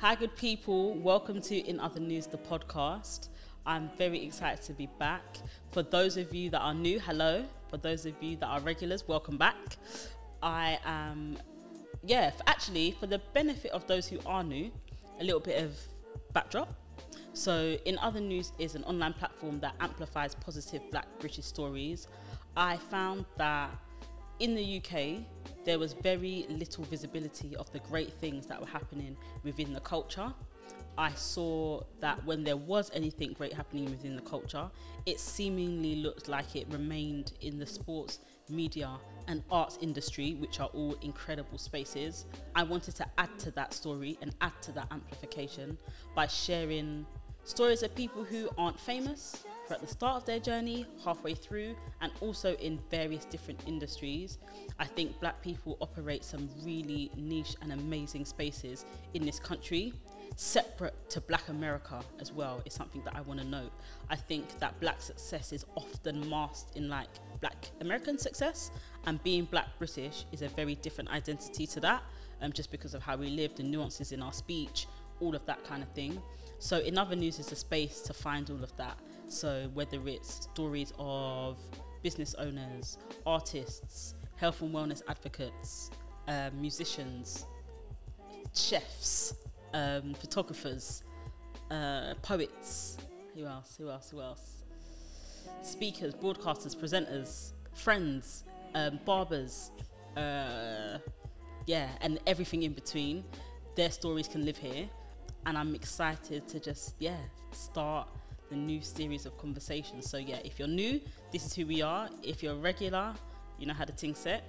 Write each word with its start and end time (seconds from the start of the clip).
Hi, 0.00 0.14
good 0.14 0.34
people. 0.34 0.94
Welcome 0.94 1.42
to 1.42 1.58
In 1.68 1.78
Other 1.78 2.00
News, 2.00 2.26
the 2.26 2.38
podcast. 2.38 3.28
I'm 3.66 3.90
very 3.98 4.24
excited 4.24 4.64
to 4.64 4.72
be 4.72 4.88
back. 4.98 5.36
For 5.72 5.82
those 5.82 6.16
of 6.16 6.34
you 6.34 6.48
that 6.48 6.60
are 6.60 6.72
new, 6.72 6.98
hello. 6.98 7.44
For 7.68 7.76
those 7.76 8.06
of 8.06 8.14
you 8.22 8.36
that 8.36 8.46
are 8.46 8.60
regulars, 8.60 9.06
welcome 9.06 9.36
back. 9.36 9.76
I 10.42 10.78
am, 10.86 11.36
yeah, 12.02 12.30
f- 12.32 12.40
actually, 12.46 12.92
for 12.92 13.08
the 13.08 13.18
benefit 13.34 13.72
of 13.72 13.86
those 13.88 14.08
who 14.08 14.18
are 14.24 14.42
new, 14.42 14.70
a 15.20 15.22
little 15.22 15.38
bit 15.38 15.62
of 15.62 15.76
backdrop. 16.32 16.72
So, 17.34 17.76
In 17.84 17.98
Other 17.98 18.20
News 18.20 18.52
is 18.58 18.76
an 18.76 18.84
online 18.84 19.12
platform 19.12 19.60
that 19.60 19.74
amplifies 19.80 20.34
positive 20.34 20.80
black 20.90 21.08
British 21.18 21.44
stories. 21.44 22.08
I 22.56 22.78
found 22.78 23.26
that 23.36 23.68
in 24.38 24.54
the 24.54 24.78
UK, 24.78 25.26
there 25.64 25.78
was 25.78 25.92
very 25.92 26.46
little 26.48 26.84
visibility 26.84 27.56
of 27.56 27.70
the 27.72 27.80
great 27.80 28.12
things 28.12 28.46
that 28.46 28.60
were 28.60 28.66
happening 28.66 29.16
within 29.42 29.72
the 29.72 29.80
culture. 29.80 30.32
I 30.98 31.12
saw 31.12 31.82
that 32.00 32.24
when 32.26 32.44
there 32.44 32.56
was 32.56 32.90
anything 32.94 33.32
great 33.32 33.52
happening 33.52 33.86
within 33.86 34.16
the 34.16 34.22
culture, 34.22 34.70
it 35.06 35.20
seemingly 35.20 35.96
looked 35.96 36.28
like 36.28 36.56
it 36.56 36.66
remained 36.70 37.32
in 37.40 37.58
the 37.58 37.66
sports, 37.66 38.18
media, 38.48 38.90
and 39.28 39.42
arts 39.50 39.78
industry, 39.80 40.34
which 40.34 40.60
are 40.60 40.68
all 40.74 40.96
incredible 41.02 41.58
spaces. 41.58 42.26
I 42.54 42.64
wanted 42.64 42.96
to 42.96 43.06
add 43.18 43.30
to 43.40 43.50
that 43.52 43.72
story 43.72 44.18
and 44.20 44.34
add 44.40 44.52
to 44.62 44.72
that 44.72 44.88
amplification 44.90 45.78
by 46.14 46.26
sharing 46.26 47.06
stories 47.44 47.82
of 47.82 47.94
people 47.94 48.24
who 48.24 48.48
aren't 48.58 48.78
famous, 48.78 49.44
at 49.70 49.80
the 49.80 49.86
start 49.86 50.16
of 50.16 50.24
their 50.24 50.38
journey, 50.38 50.86
halfway 51.04 51.34
through, 51.34 51.76
and 52.00 52.12
also 52.20 52.54
in 52.56 52.78
various 52.90 53.24
different 53.24 53.62
industries. 53.66 54.38
I 54.78 54.84
think 54.84 55.18
black 55.20 55.42
people 55.42 55.76
operate 55.80 56.24
some 56.24 56.48
really 56.62 57.10
niche 57.16 57.56
and 57.62 57.72
amazing 57.72 58.24
spaces 58.24 58.84
in 59.14 59.24
this 59.24 59.38
country 59.38 59.92
separate 60.36 60.94
to 61.10 61.20
black 61.20 61.48
America 61.48 62.00
as 62.20 62.32
well 62.32 62.62
is 62.64 62.72
something 62.72 63.02
that 63.04 63.14
I 63.14 63.20
want 63.22 63.40
to 63.40 63.46
note. 63.46 63.72
I 64.08 64.16
think 64.16 64.58
that 64.58 64.78
black 64.80 65.00
success 65.02 65.52
is 65.52 65.64
often 65.76 66.28
masked 66.28 66.76
in 66.76 66.88
like 66.88 67.08
black 67.40 67.70
American 67.80 68.18
success, 68.18 68.70
and 69.06 69.22
being 69.22 69.44
black 69.44 69.66
British 69.78 70.24
is 70.32 70.42
a 70.42 70.48
very 70.48 70.76
different 70.76 71.10
identity 71.10 71.66
to 71.68 71.80
that, 71.80 72.02
um, 72.42 72.52
just 72.52 72.70
because 72.70 72.94
of 72.94 73.02
how 73.02 73.16
we 73.16 73.28
live, 73.28 73.54
the 73.54 73.62
nuances 73.62 74.12
in 74.12 74.22
our 74.22 74.32
speech, 74.32 74.86
all 75.20 75.34
of 75.34 75.44
that 75.46 75.62
kind 75.64 75.82
of 75.82 75.88
thing. 75.90 76.20
So, 76.58 76.78
in 76.78 76.98
other 76.98 77.16
news, 77.16 77.38
is 77.38 77.52
a 77.52 77.56
space 77.56 78.00
to 78.02 78.12
find 78.12 78.50
all 78.50 78.62
of 78.62 78.74
that. 78.76 78.98
So, 79.30 79.70
whether 79.74 80.00
it's 80.08 80.48
stories 80.52 80.92
of 80.98 81.56
business 82.02 82.34
owners, 82.34 82.98
artists, 83.24 84.14
health 84.34 84.60
and 84.60 84.74
wellness 84.74 85.02
advocates, 85.08 85.92
um, 86.26 86.60
musicians, 86.60 87.46
chefs, 88.52 89.34
um, 89.72 90.14
photographers, 90.14 91.04
uh, 91.70 92.14
poets. 92.22 92.98
Who 93.36 93.46
else? 93.46 93.76
Who 93.78 93.88
else? 93.88 94.10
Who 94.10 94.20
else? 94.20 94.64
Speakers, 95.62 96.12
broadcasters, 96.12 96.76
presenters, 96.76 97.52
friends, 97.72 98.42
um, 98.74 98.98
barbers, 99.04 99.70
uh, 100.16 100.98
yeah, 101.66 101.88
and 102.00 102.18
everything 102.26 102.64
in 102.64 102.72
between. 102.72 103.22
Their 103.76 103.92
stories 103.92 104.26
can 104.26 104.44
live 104.44 104.58
here, 104.58 104.90
and 105.46 105.56
I'm 105.56 105.76
excited 105.76 106.48
to 106.48 106.58
just 106.58 106.96
yeah 106.98 107.16
start 107.52 108.08
the 108.50 108.56
new 108.56 108.82
series 108.82 109.24
of 109.24 109.38
conversations. 109.38 110.10
So 110.10 110.18
yeah, 110.18 110.38
if 110.44 110.58
you're 110.58 110.68
new, 110.68 111.00
this 111.32 111.46
is 111.46 111.54
who 111.54 111.66
we 111.66 111.80
are. 111.80 112.10
If 112.22 112.42
you're 112.42 112.56
regular, 112.56 113.14
you 113.58 113.66
know 113.66 113.74
how 113.74 113.86
the 113.86 113.92
thing 113.92 114.14
set. 114.14 114.44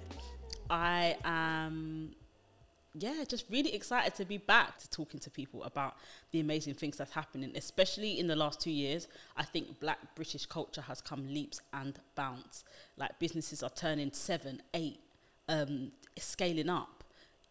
I 0.68 1.16
am 1.24 2.14
yeah, 2.94 3.24
just 3.26 3.46
really 3.50 3.74
excited 3.74 4.14
to 4.16 4.24
be 4.26 4.36
back 4.36 4.78
to 4.78 4.90
talking 4.90 5.18
to 5.20 5.30
people 5.30 5.64
about 5.64 5.96
the 6.30 6.40
amazing 6.40 6.74
things 6.74 6.98
that's 6.98 7.12
happening, 7.12 7.52
especially 7.54 8.18
in 8.18 8.26
the 8.26 8.36
last 8.36 8.60
two 8.60 8.70
years. 8.70 9.08
I 9.36 9.44
think 9.44 9.80
black 9.80 10.14
British 10.14 10.44
culture 10.44 10.82
has 10.82 11.00
come 11.00 11.26
leaps 11.32 11.60
and 11.72 11.98
bounds. 12.14 12.64
Like 12.98 13.18
businesses 13.18 13.62
are 13.62 13.70
turning 13.70 14.12
seven, 14.12 14.60
eight, 14.74 15.00
um, 15.48 15.92
scaling 16.18 16.68
up 16.68 17.02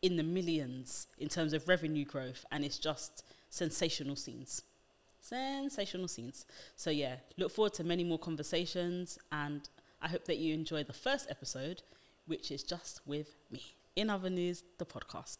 in 0.03 0.15
the 0.17 0.23
millions 0.23 1.07
in 1.17 1.27
terms 1.27 1.53
of 1.53 1.67
revenue 1.67 2.05
growth, 2.05 2.45
and 2.51 2.63
it's 2.63 2.77
just 2.77 3.23
sensational 3.49 4.15
scenes. 4.15 4.61
Sensational 5.31 6.09
scenes. 6.09 6.45
So, 6.75 6.89
yeah, 6.89 7.15
look 7.37 7.51
forward 7.51 7.73
to 7.75 7.83
many 7.85 8.03
more 8.03 8.19
conversations, 8.19 9.17
and 9.31 9.67
I 10.01 10.09
hope 10.09 10.25
that 10.25 10.37
you 10.37 10.53
enjoy 10.53 10.83
the 10.83 10.93
first 10.93 11.27
episode, 11.29 11.83
which 12.25 12.51
is 12.51 12.63
just 12.63 12.99
with 13.05 13.37
me. 13.49 13.61
In 13.95 14.09
other 14.09 14.29
news, 14.29 14.63
the 14.77 14.85
podcast. 14.85 15.39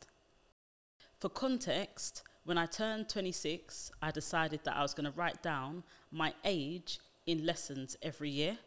For 1.20 1.28
context, 1.28 2.24
when 2.46 2.58
I 2.58 2.68
turned 2.68 3.10
26, 3.10 3.92
I 4.02 4.12
decided 4.12 4.62
that 4.64 4.78
I 4.78 4.82
was 4.82 4.94
going 4.94 5.12
to 5.12 5.18
write 5.18 5.44
down 5.44 5.84
my 6.10 6.34
age 6.46 7.00
in 7.26 7.46
lessons 7.46 7.98
every 8.02 8.30
year. 8.30 8.58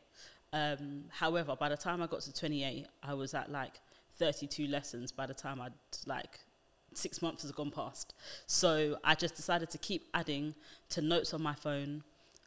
Um, 0.52 1.04
however, 1.08 1.56
by 1.58 1.70
the 1.70 1.76
time 1.76 2.02
I 2.02 2.06
got 2.06 2.20
to 2.20 2.34
28, 2.34 2.86
I 3.02 3.14
was 3.14 3.32
at 3.32 3.50
like 3.50 3.80
32 4.18 4.66
lessons 4.66 5.10
by 5.10 5.26
the 5.26 5.34
time 5.34 5.60
I'd 5.60 5.72
like 6.06 6.40
six 6.96 7.22
months 7.22 7.42
has 7.42 7.52
gone 7.52 7.70
past. 7.70 8.14
So 8.46 8.96
I 9.04 9.14
just 9.14 9.34
decided 9.34 9.70
to 9.70 9.78
keep 9.78 10.08
adding 10.14 10.54
to 10.90 11.02
notes 11.02 11.34
on 11.34 11.42
my 11.42 11.54
phone 11.54 12.02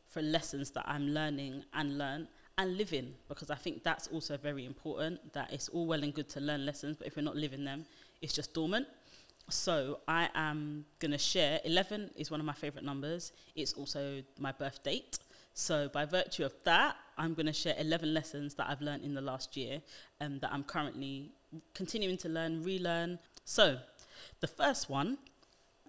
for 0.08 0.22
lessons 0.22 0.72
that 0.72 0.85
I'm 0.88 1.09
learning 1.09 1.63
and 1.74 1.97
learn 1.97 2.28
and 2.58 2.78
living 2.78 3.13
because 3.28 3.52
I 3.52 3.56
think 3.56 3.84
that's 3.84 4.08
also 4.08 4.35
very 4.38 4.66
important 4.66 5.34
that 5.34 5.53
it's 5.53 5.69
all 5.69 5.85
well 5.85 6.03
and 6.03 6.13
good 6.13 6.30
to 6.30 6.40
learn 6.40 6.66
lessons, 6.66 6.97
but 6.97 7.08
if 7.08 7.16
we're 7.16 7.22
not 7.22 7.35
living 7.35 7.66
them, 7.66 7.85
it's 8.22 8.34
just 8.34 8.53
dormant. 8.53 8.88
So 9.50 10.00
I 10.08 10.30
am 10.35 10.85
going 11.00 11.12
to 11.12 11.18
share 11.18 11.62
11 11.64 12.12
is 12.16 12.29
one 12.29 12.40
of 12.40 12.46
my 12.46 12.53
favorite 12.53 12.84
numbers. 12.84 13.31
It's 13.56 13.74
also 13.74 14.24
my 14.40 14.52
birth 14.52 14.84
date. 14.84 15.19
So 15.53 15.90
by 15.90 16.06
virtue 16.06 16.46
of 16.46 16.53
that, 16.66 16.96
I'm 17.18 17.34
going 17.34 17.46
to 17.46 17.53
share 17.53 17.75
11 17.79 18.14
lessons 18.14 18.56
that 18.56 18.69
I've 18.69 18.81
learned 18.81 19.03
in 19.03 19.14
the 19.14 19.22
last 19.22 19.56
year 19.56 19.81
and 20.19 20.34
um, 20.34 20.40
that 20.40 20.52
I'm 20.52 20.64
currently 20.64 21.31
continuing 21.74 22.18
to 22.18 22.29
learn, 22.29 22.62
relearn. 22.64 23.19
So 23.46 23.78
the 24.39 24.47
first 24.47 24.89
one 24.89 25.17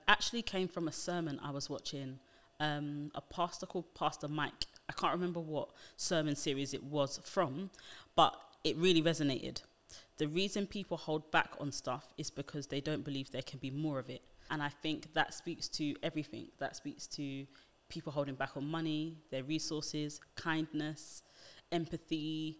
actually 0.06 0.42
came 0.42 0.68
from 0.68 0.88
a 0.88 0.92
sermon 0.92 1.40
I 1.42 1.50
was 1.50 1.68
watching. 1.68 2.18
Um, 2.60 3.12
a 3.14 3.20
pastor 3.20 3.66
called 3.66 3.94
Pastor 3.94 4.26
Mike 4.26 4.66
I 4.88 4.92
can't 4.92 5.12
remember 5.12 5.40
what 5.40 5.70
sermon 5.96 6.34
series 6.34 6.72
it 6.72 6.82
was 6.82 7.20
from, 7.24 7.70
but 8.16 8.34
it 8.64 8.76
really 8.76 9.02
resonated. 9.02 9.62
The 10.16 10.26
reason 10.26 10.66
people 10.66 10.96
hold 10.96 11.30
back 11.30 11.50
on 11.60 11.70
stuff 11.72 12.12
is 12.16 12.30
because 12.30 12.66
they 12.66 12.80
don't 12.80 13.04
believe 13.04 13.30
there 13.30 13.42
can 13.42 13.58
be 13.58 13.70
more 13.70 13.98
of 13.98 14.08
it. 14.08 14.22
And 14.50 14.62
I 14.62 14.70
think 14.70 15.12
that 15.14 15.34
speaks 15.34 15.68
to 15.70 15.94
everything. 16.02 16.48
That 16.58 16.74
speaks 16.74 17.06
to 17.08 17.46
people 17.88 18.12
holding 18.12 18.34
back 18.34 18.56
on 18.56 18.66
money, 18.66 19.18
their 19.30 19.44
resources, 19.44 20.20
kindness, 20.36 21.22
empathy, 21.70 22.58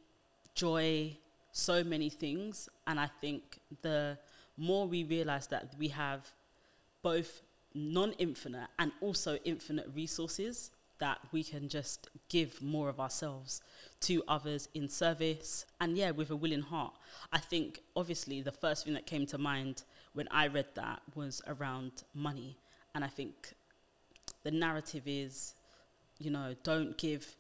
joy, 0.55 1.17
so 1.53 1.83
many 1.83 2.11
things. 2.11 2.69
And 2.87 3.01
I 3.01 3.07
think 3.07 3.59
the 3.83 4.19
more 4.59 4.87
we 4.87 5.05
realize 5.05 5.47
that 5.49 5.75
we 5.79 5.89
have 5.89 6.33
both 7.03 7.43
non 7.75 8.13
infinite 8.19 8.69
and 8.79 8.93
also 9.01 9.39
infinite 9.45 9.87
resources, 9.95 10.71
that 10.99 11.19
we 11.33 11.45
can 11.45 11.69
just 11.69 12.09
give 12.29 12.61
more 12.61 12.89
of 12.89 12.99
ourselves 12.99 13.61
to 14.01 14.23
others 14.27 14.69
in 14.75 14.89
service 14.89 15.65
and 15.81 15.97
yeah 15.97 16.11
with 16.11 16.31
a 16.31 16.37
willing 16.37 16.63
heart. 16.63 16.93
I 17.33 17.39
think 17.39 17.81
obviously 17.97 18.43
the 18.43 18.53
first 18.53 18.85
thing 18.85 18.95
that 18.95 19.07
came 19.07 19.27
to 19.27 19.39
mind 19.39 19.85
when 20.15 20.29
i 20.31 20.47
read 20.47 20.67
that 20.75 21.01
was 21.15 21.41
around 21.47 22.03
money. 22.15 22.59
And 22.95 23.05
i 23.05 23.09
think 23.09 23.55
the 24.43 24.51
narrative 24.51 25.03
is 25.07 25.55
you 26.19 26.31
know 26.31 26.55
don't 26.65 26.99
give 26.99 27.37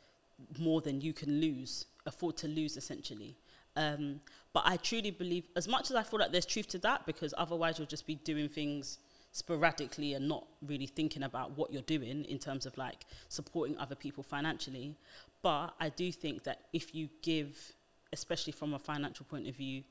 more 0.59 0.81
than 0.81 1.01
you 1.01 1.12
can 1.12 1.41
lose 1.41 1.87
afford 2.07 2.37
to 2.37 2.47
lose 2.47 2.77
essentially 2.77 3.37
um, 3.78 4.21
but 4.53 4.62
i 4.66 4.77
truly 4.77 5.11
believe 5.11 5.49
as 5.56 5.66
much 5.66 5.91
as 5.91 5.97
i 5.97 6.03
feel 6.03 6.21
like 6.21 6.33
there's 6.33 6.47
truth 6.47 6.69
to 6.69 6.78
that 6.78 7.06
because 7.06 7.33
otherwise 7.39 7.78
you'll 7.78 7.87
just 7.89 8.06
be 8.06 8.16
doing 8.16 8.49
things 8.49 8.99
sporadically 9.33 10.15
and 10.15 10.28
not 10.28 10.47
really 10.66 10.86
thinking 10.86 11.22
about 11.22 11.57
what 11.57 11.72
you're 11.72 11.83
doing 11.83 12.25
in 12.25 12.39
terms 12.39 12.66
of 12.66 12.77
like 12.77 13.04
supporting 13.28 13.77
other 13.78 13.95
people 13.95 14.22
financially. 14.22 14.97
But 15.42 15.75
I 15.80 15.91
do 15.91 16.10
think 16.10 16.45
that 16.45 16.63
if 16.72 16.95
you 16.95 17.09
give, 17.22 17.72
especially 18.13 18.53
from 18.53 18.75
a 18.75 18.78
financial 18.78 19.27
point 19.27 19.48
of 19.48 19.54
view, 19.54 19.84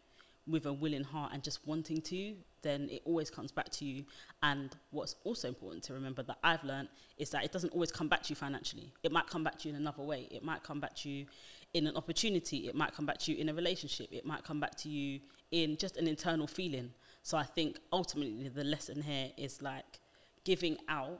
with 0.48 0.66
a 0.66 0.74
willing 0.74 1.04
heart 1.04 1.34
and 1.34 1.44
just 1.44 1.66
wanting 1.68 2.02
to, 2.02 2.36
then 2.62 2.90
it 2.90 3.02
always 3.06 3.30
comes 3.30 3.52
back 3.52 3.70
to 3.70 3.86
you. 3.86 4.06
And 4.42 4.76
what's 4.92 5.16
also 5.24 5.48
important 5.48 5.84
to 5.84 5.94
remember 5.94 6.24
that 6.24 6.38
I've 6.44 6.64
learned 6.64 6.90
is 7.18 7.30
that 7.32 7.44
it 7.44 7.52
doesn't 7.52 7.74
always 7.74 7.92
come 7.92 8.08
back 8.08 8.24
to 8.24 8.30
you 8.30 8.36
financially. 8.36 8.94
It 9.04 9.12
might 9.12 9.28
come 9.28 9.44
back 9.44 9.60
to 9.60 9.68
you 9.68 9.76
in 9.76 9.82
another 9.82 10.04
way. 10.04 10.28
It 10.32 10.44
might 10.44 10.64
come 10.64 10.80
back 10.80 10.96
to 10.98 11.10
you 11.10 11.26
in 11.74 11.88
an 11.88 11.96
opportunity. 11.96 12.68
It 12.68 12.76
might 12.76 12.94
come 12.94 13.06
back 13.06 13.18
to 13.20 13.32
you 13.32 13.38
in 13.38 13.50
a 13.50 13.54
relationship. 13.54 14.08
It 14.12 14.26
might 14.26 14.44
come 14.44 14.60
back 14.60 14.76
to 14.78 14.90
you 14.90 15.20
in 15.52 15.78
just 15.78 15.98
an 15.98 16.08
internal 16.08 16.48
feeling. 16.48 16.92
So 17.24 17.38
I 17.38 17.44
think 17.44 17.80
ultimately 17.92 18.50
the 18.50 18.64
lesson 18.64 19.02
here 19.02 19.32
is 19.38 19.62
like 19.62 20.00
giving 20.44 20.78
out, 20.88 21.20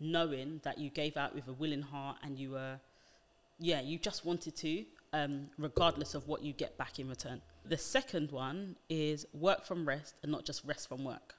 knowing 0.00 0.60
that 0.64 0.78
you 0.78 0.90
gave 0.90 1.16
out 1.16 1.34
with 1.34 1.46
a 1.48 1.52
willing 1.52 1.82
heart 1.82 2.16
and 2.22 2.36
you 2.36 2.50
were, 2.50 2.80
yeah, 3.58 3.80
you 3.80 3.98
just 3.98 4.24
wanted 4.24 4.56
to, 4.56 4.84
um, 5.12 5.46
regardless 5.58 6.14
of 6.14 6.26
what 6.26 6.42
you 6.42 6.52
get 6.52 6.76
back 6.76 6.98
in 6.98 7.08
return. 7.08 7.40
The 7.64 7.78
second 7.78 8.30
one 8.30 8.76
is 8.88 9.26
work 9.32 9.64
from 9.64 9.86
rest 9.88 10.14
and 10.22 10.30
not 10.30 10.44
just 10.44 10.64
rest 10.64 10.88
from 10.88 11.02
work. 11.02 11.36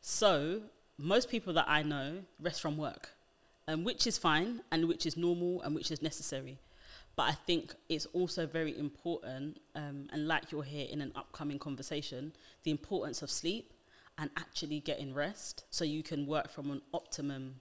So 0.00 0.62
most 0.96 1.28
people 1.28 1.52
that 1.54 1.66
I 1.68 1.82
know 1.82 2.22
rest 2.40 2.60
from 2.60 2.76
work, 2.76 3.10
um, 3.66 3.84
which 3.84 4.06
is 4.06 4.16
fine 4.16 4.60
and 4.70 4.86
which 4.86 5.06
is 5.06 5.16
normal 5.16 5.60
and 5.62 5.74
which 5.74 5.90
is 5.90 6.02
necessary. 6.02 6.58
But 7.16 7.24
I 7.24 7.32
think 7.32 7.74
it's 7.88 8.06
also 8.06 8.46
very 8.46 8.78
important, 8.78 9.60
um, 9.74 10.08
and 10.12 10.28
like 10.28 10.52
you'll 10.52 10.62
hear 10.62 10.86
in 10.88 11.00
an 11.00 11.10
upcoming 11.16 11.58
conversation, 11.58 12.32
the 12.62 12.70
importance 12.70 13.22
of 13.22 13.30
sleep 13.30 13.72
and 14.18 14.30
actually 14.36 14.78
getting 14.78 15.12
rest 15.12 15.64
so 15.70 15.84
you 15.84 16.04
can 16.04 16.26
work 16.26 16.48
from 16.48 16.70
an 16.70 16.80
optimum 16.94 17.56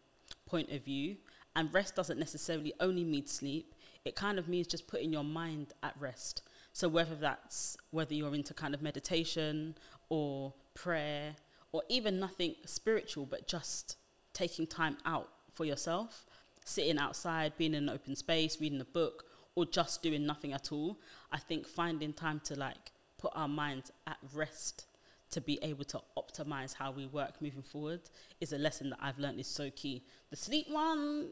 point 0.46 0.72
of 0.72 0.84
view. 0.86 1.18
And 1.56 1.74
rest 1.74 1.96
doesn't 1.96 2.20
necessarily 2.20 2.74
only 2.80 3.04
mean 3.04 3.26
sleep, 3.26 3.74
it 4.06 4.16
kind 4.16 4.38
of 4.38 4.48
means 4.48 4.68
just 4.68 4.88
putting 4.88 5.12
your 5.12 5.24
mind 5.24 5.74
at 5.82 5.96
rest. 6.00 6.44
So 6.78 6.88
whether 6.88 7.16
that's 7.16 7.76
whether 7.90 8.14
you're 8.14 8.36
into 8.36 8.54
kind 8.54 8.76
of 8.76 8.84
meditation 8.84 9.74
or 10.10 10.54
prayer 10.76 11.34
or 11.72 11.82
even 11.90 12.20
nothing 12.20 12.54
spiritual, 12.66 13.26
but 13.26 13.48
just 13.48 13.98
taking 14.32 14.68
time 14.68 14.98
out 15.04 15.28
for 15.52 15.66
yourself, 15.66 16.28
sitting 16.66 17.00
outside, 17.00 17.58
being 17.58 17.74
in 17.74 17.86
an 17.86 17.90
open 17.90 18.16
space, 18.16 18.62
reading 18.62 18.80
a 18.80 18.86
book, 18.86 19.26
or 19.56 19.66
just 19.66 20.04
doing 20.04 20.28
nothing 20.28 20.54
at 20.54 20.72
all. 20.72 21.00
I 21.32 21.40
think 21.40 21.68
finding 21.68 22.14
time 22.14 22.42
to 22.42 22.54
like 22.54 22.92
put 23.18 23.32
our 23.34 23.48
minds 23.48 23.92
at 24.06 24.18
rest 24.32 24.86
to 25.32 25.42
be 25.42 25.58
able 25.64 25.86
to 25.86 26.00
optimize 26.16 26.76
how 26.76 26.92
we 26.92 27.08
work 27.08 27.42
moving 27.42 27.64
forward 27.64 28.02
is 28.40 28.54
a 28.54 28.58
lesson 28.60 28.92
that 28.92 29.00
I've 29.02 29.18
learned 29.18 29.40
is 29.40 29.48
so 29.48 29.72
key. 29.72 30.04
The 30.30 30.36
sleep 30.36 30.68
one, 30.70 31.30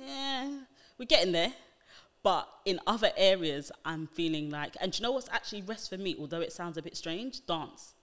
yeah, 0.00 0.50
we're 0.98 1.04
getting 1.04 1.30
there. 1.30 1.52
But 2.22 2.48
in 2.64 2.80
other 2.86 3.10
areas, 3.16 3.70
I'm 3.84 4.06
feeling 4.08 4.50
like, 4.50 4.76
and 4.80 4.96
you 4.96 5.02
know 5.02 5.12
what's 5.12 5.28
actually 5.30 5.62
rest 5.62 5.88
for 5.88 5.96
me, 5.96 6.16
although 6.18 6.40
it 6.40 6.52
sounds 6.52 6.76
a 6.76 6.82
bit 6.82 6.96
strange? 6.96 7.46
Dance. 7.46 7.94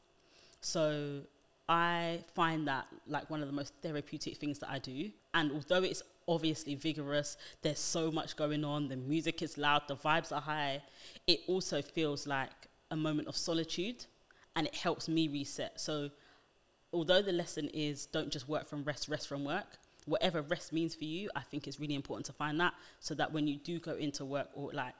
So 0.61 1.21
I 1.67 2.19
find 2.33 2.67
that 2.67 2.87
like 3.07 3.29
one 3.29 3.41
of 3.41 3.47
the 3.47 3.53
most 3.53 3.73
therapeutic 3.81 4.37
things 4.37 4.59
that 4.59 4.69
I 4.69 4.79
do. 4.79 5.11
And 5.33 5.51
although 5.51 5.83
it's 5.83 6.01
obviously 6.27 6.75
vigorous, 6.75 7.37
there's 7.61 7.79
so 7.79 8.11
much 8.11 8.35
going 8.35 8.63
on, 8.63 8.87
the 8.87 8.95
music 8.95 9.41
is 9.41 9.57
loud, 9.57 9.83
the 9.87 9.95
vibes 9.95 10.31
are 10.31 10.41
high, 10.41 10.81
it 11.27 11.41
also 11.47 11.81
feels 11.81 12.25
like 12.25 12.51
a 12.91 12.95
moment 12.95 13.27
of 13.27 13.35
solitude 13.35 14.05
and 14.55 14.67
it 14.67 14.75
helps 14.75 15.09
me 15.09 15.27
reset. 15.27 15.79
So 15.79 16.11
although 16.93 17.21
the 17.21 17.31
lesson 17.31 17.69
is 17.73 18.05
don't 18.05 18.31
just 18.31 18.47
work 18.47 18.65
from 18.67 18.83
rest, 18.83 19.07
rest 19.07 19.27
from 19.27 19.43
work, 19.43 19.77
whatever 20.05 20.41
rest 20.41 20.71
means 20.71 20.95
for 20.95 21.03
you, 21.03 21.29
I 21.35 21.41
think 21.41 21.67
it's 21.67 21.79
really 21.79 21.95
important 21.95 22.25
to 22.27 22.33
find 22.33 22.59
that 22.59 22.73
so 22.99 23.15
that 23.15 23.31
when 23.31 23.47
you 23.47 23.57
do 23.57 23.79
go 23.79 23.93
into 23.93 24.23
work 24.25 24.49
or 24.53 24.71
like 24.73 24.95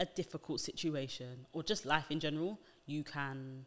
a 0.00 0.06
difficult 0.06 0.60
situation 0.60 1.46
or 1.52 1.62
just 1.62 1.86
life 1.86 2.10
in 2.10 2.20
general, 2.20 2.58
you 2.86 3.04
can 3.04 3.66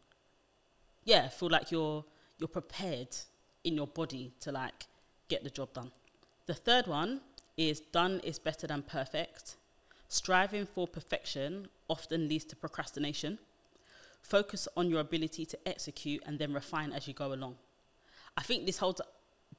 yeah, 1.04 1.28
feel 1.28 1.50
like 1.50 1.70
you're 1.70 2.04
you're 2.38 2.48
prepared 2.48 3.16
in 3.64 3.74
your 3.74 3.86
body 3.86 4.32
to 4.40 4.52
like 4.52 4.86
get 5.28 5.44
the 5.44 5.50
job 5.50 5.72
done. 5.72 5.90
The 6.46 6.54
third 6.54 6.86
one 6.86 7.20
is 7.56 7.80
done 7.80 8.20
is 8.24 8.38
better 8.38 8.66
than 8.66 8.82
perfect. 8.82 9.56
Striving 10.08 10.66
for 10.66 10.86
perfection 10.88 11.68
often 11.88 12.28
leads 12.28 12.44
to 12.46 12.56
procrastination. 12.56 13.38
Focus 14.22 14.66
on 14.76 14.90
your 14.90 15.00
ability 15.00 15.46
to 15.46 15.68
execute 15.68 16.22
and 16.26 16.38
then 16.38 16.52
refine 16.52 16.92
as 16.92 17.06
you 17.06 17.14
go 17.14 17.32
along. 17.32 17.56
I 18.36 18.42
think 18.42 18.66
this 18.66 18.78
holds 18.78 19.00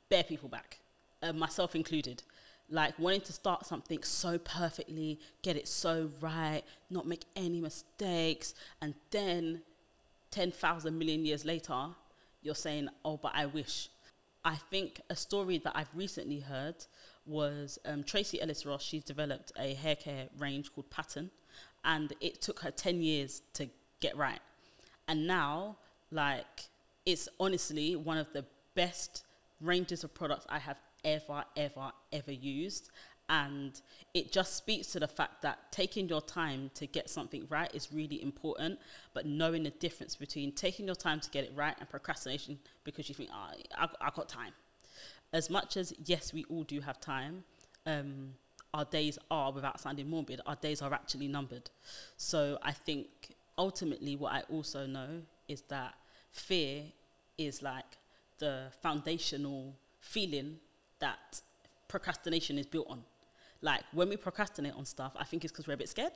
bare 0.09 0.23
people 0.23 0.49
back, 0.49 0.79
uh, 1.21 1.33
myself 1.33 1.75
included. 1.75 2.23
Like 2.69 2.97
wanting 2.97 3.21
to 3.21 3.33
start 3.33 3.65
something 3.65 4.01
so 4.03 4.37
perfectly, 4.37 5.19
get 5.41 5.57
it 5.57 5.67
so 5.67 6.09
right, 6.21 6.63
not 6.89 7.05
make 7.05 7.25
any 7.35 7.59
mistakes, 7.59 8.53
and 8.81 8.93
then 9.11 9.61
10,000 10.31 10.97
million 10.97 11.25
years 11.25 11.43
later, 11.43 11.87
you're 12.41 12.55
saying, 12.55 12.89
oh, 13.03 13.17
but 13.17 13.33
I 13.35 13.45
wish. 13.45 13.89
I 14.43 14.55
think 14.55 15.01
a 15.09 15.15
story 15.15 15.59
that 15.59 15.73
I've 15.75 15.93
recently 15.93 16.39
heard 16.39 16.75
was 17.25 17.77
um, 17.85 18.03
Tracee 18.03 18.41
Ellis 18.41 18.65
Ross. 18.65 18.81
She's 18.81 19.03
developed 19.03 19.51
a 19.59 19.73
hair 19.75 19.95
care 19.95 20.27
range 20.39 20.73
called 20.73 20.89
Pattern, 20.89 21.29
and 21.83 22.13
it 22.21 22.41
took 22.41 22.59
her 22.61 22.71
10 22.71 23.01
years 23.01 23.41
to 23.53 23.69
get 23.99 24.17
right. 24.17 24.39
And 25.07 25.27
now, 25.27 25.77
like, 26.11 26.69
it's 27.05 27.27
honestly 27.39 27.95
one 27.95 28.17
of 28.17 28.31
the 28.33 28.45
best 28.75 29.23
ranges 29.59 30.03
of 30.03 30.13
products 30.13 30.45
I 30.49 30.59
have 30.59 30.77
ever, 31.03 31.43
ever, 31.55 31.91
ever 32.11 32.31
used. 32.31 32.89
And 33.29 33.79
it 34.13 34.31
just 34.31 34.57
speaks 34.57 34.87
to 34.87 34.99
the 34.99 35.07
fact 35.07 35.41
that 35.43 35.71
taking 35.71 36.09
your 36.09 36.21
time 36.21 36.69
to 36.73 36.85
get 36.85 37.09
something 37.09 37.47
right 37.49 37.73
is 37.73 37.87
really 37.93 38.21
important, 38.21 38.77
but 39.13 39.25
knowing 39.25 39.63
the 39.63 39.69
difference 39.69 40.15
between 40.15 40.51
taking 40.51 40.85
your 40.85 40.95
time 40.95 41.21
to 41.21 41.29
get 41.29 41.45
it 41.45 41.53
right 41.55 41.75
and 41.79 41.89
procrastination 41.89 42.59
because 42.83 43.07
you 43.07 43.15
think, 43.15 43.29
oh, 43.33 43.53
I, 43.77 43.87
I 44.01 44.09
got 44.13 44.27
time. 44.27 44.51
As 45.31 45.49
much 45.49 45.77
as, 45.77 45.93
yes, 46.03 46.33
we 46.33 46.43
all 46.49 46.63
do 46.63 46.81
have 46.81 46.99
time, 46.99 47.45
um, 47.85 48.33
our 48.73 48.83
days 48.83 49.17
are, 49.29 49.51
without 49.53 49.79
sounding 49.79 50.09
morbid, 50.09 50.41
our 50.45 50.55
days 50.55 50.81
are 50.81 50.93
actually 50.93 51.29
numbered. 51.29 51.69
So 52.17 52.57
I 52.61 52.73
think 52.73 53.07
ultimately, 53.57 54.17
what 54.17 54.33
I 54.33 54.41
also 54.49 54.85
know 54.85 55.21
is 55.47 55.61
that 55.69 55.93
fear 56.31 56.83
is 57.37 57.61
like 57.61 57.97
the 58.39 58.65
foundational 58.81 59.75
feeling 59.99 60.57
that 61.01 61.41
procrastination 61.87 62.57
is 62.57 62.65
built 62.65 62.87
on. 62.89 63.03
Like 63.61 63.81
when 63.91 64.09
we 64.09 64.17
procrastinate 64.17 64.73
on 64.73 64.85
stuff, 64.85 65.13
I 65.17 65.23
think 65.23 65.43
it's 65.43 65.51
because 65.51 65.67
we're 65.67 65.75
a 65.75 65.77
bit 65.77 65.89
scared. 65.89 66.13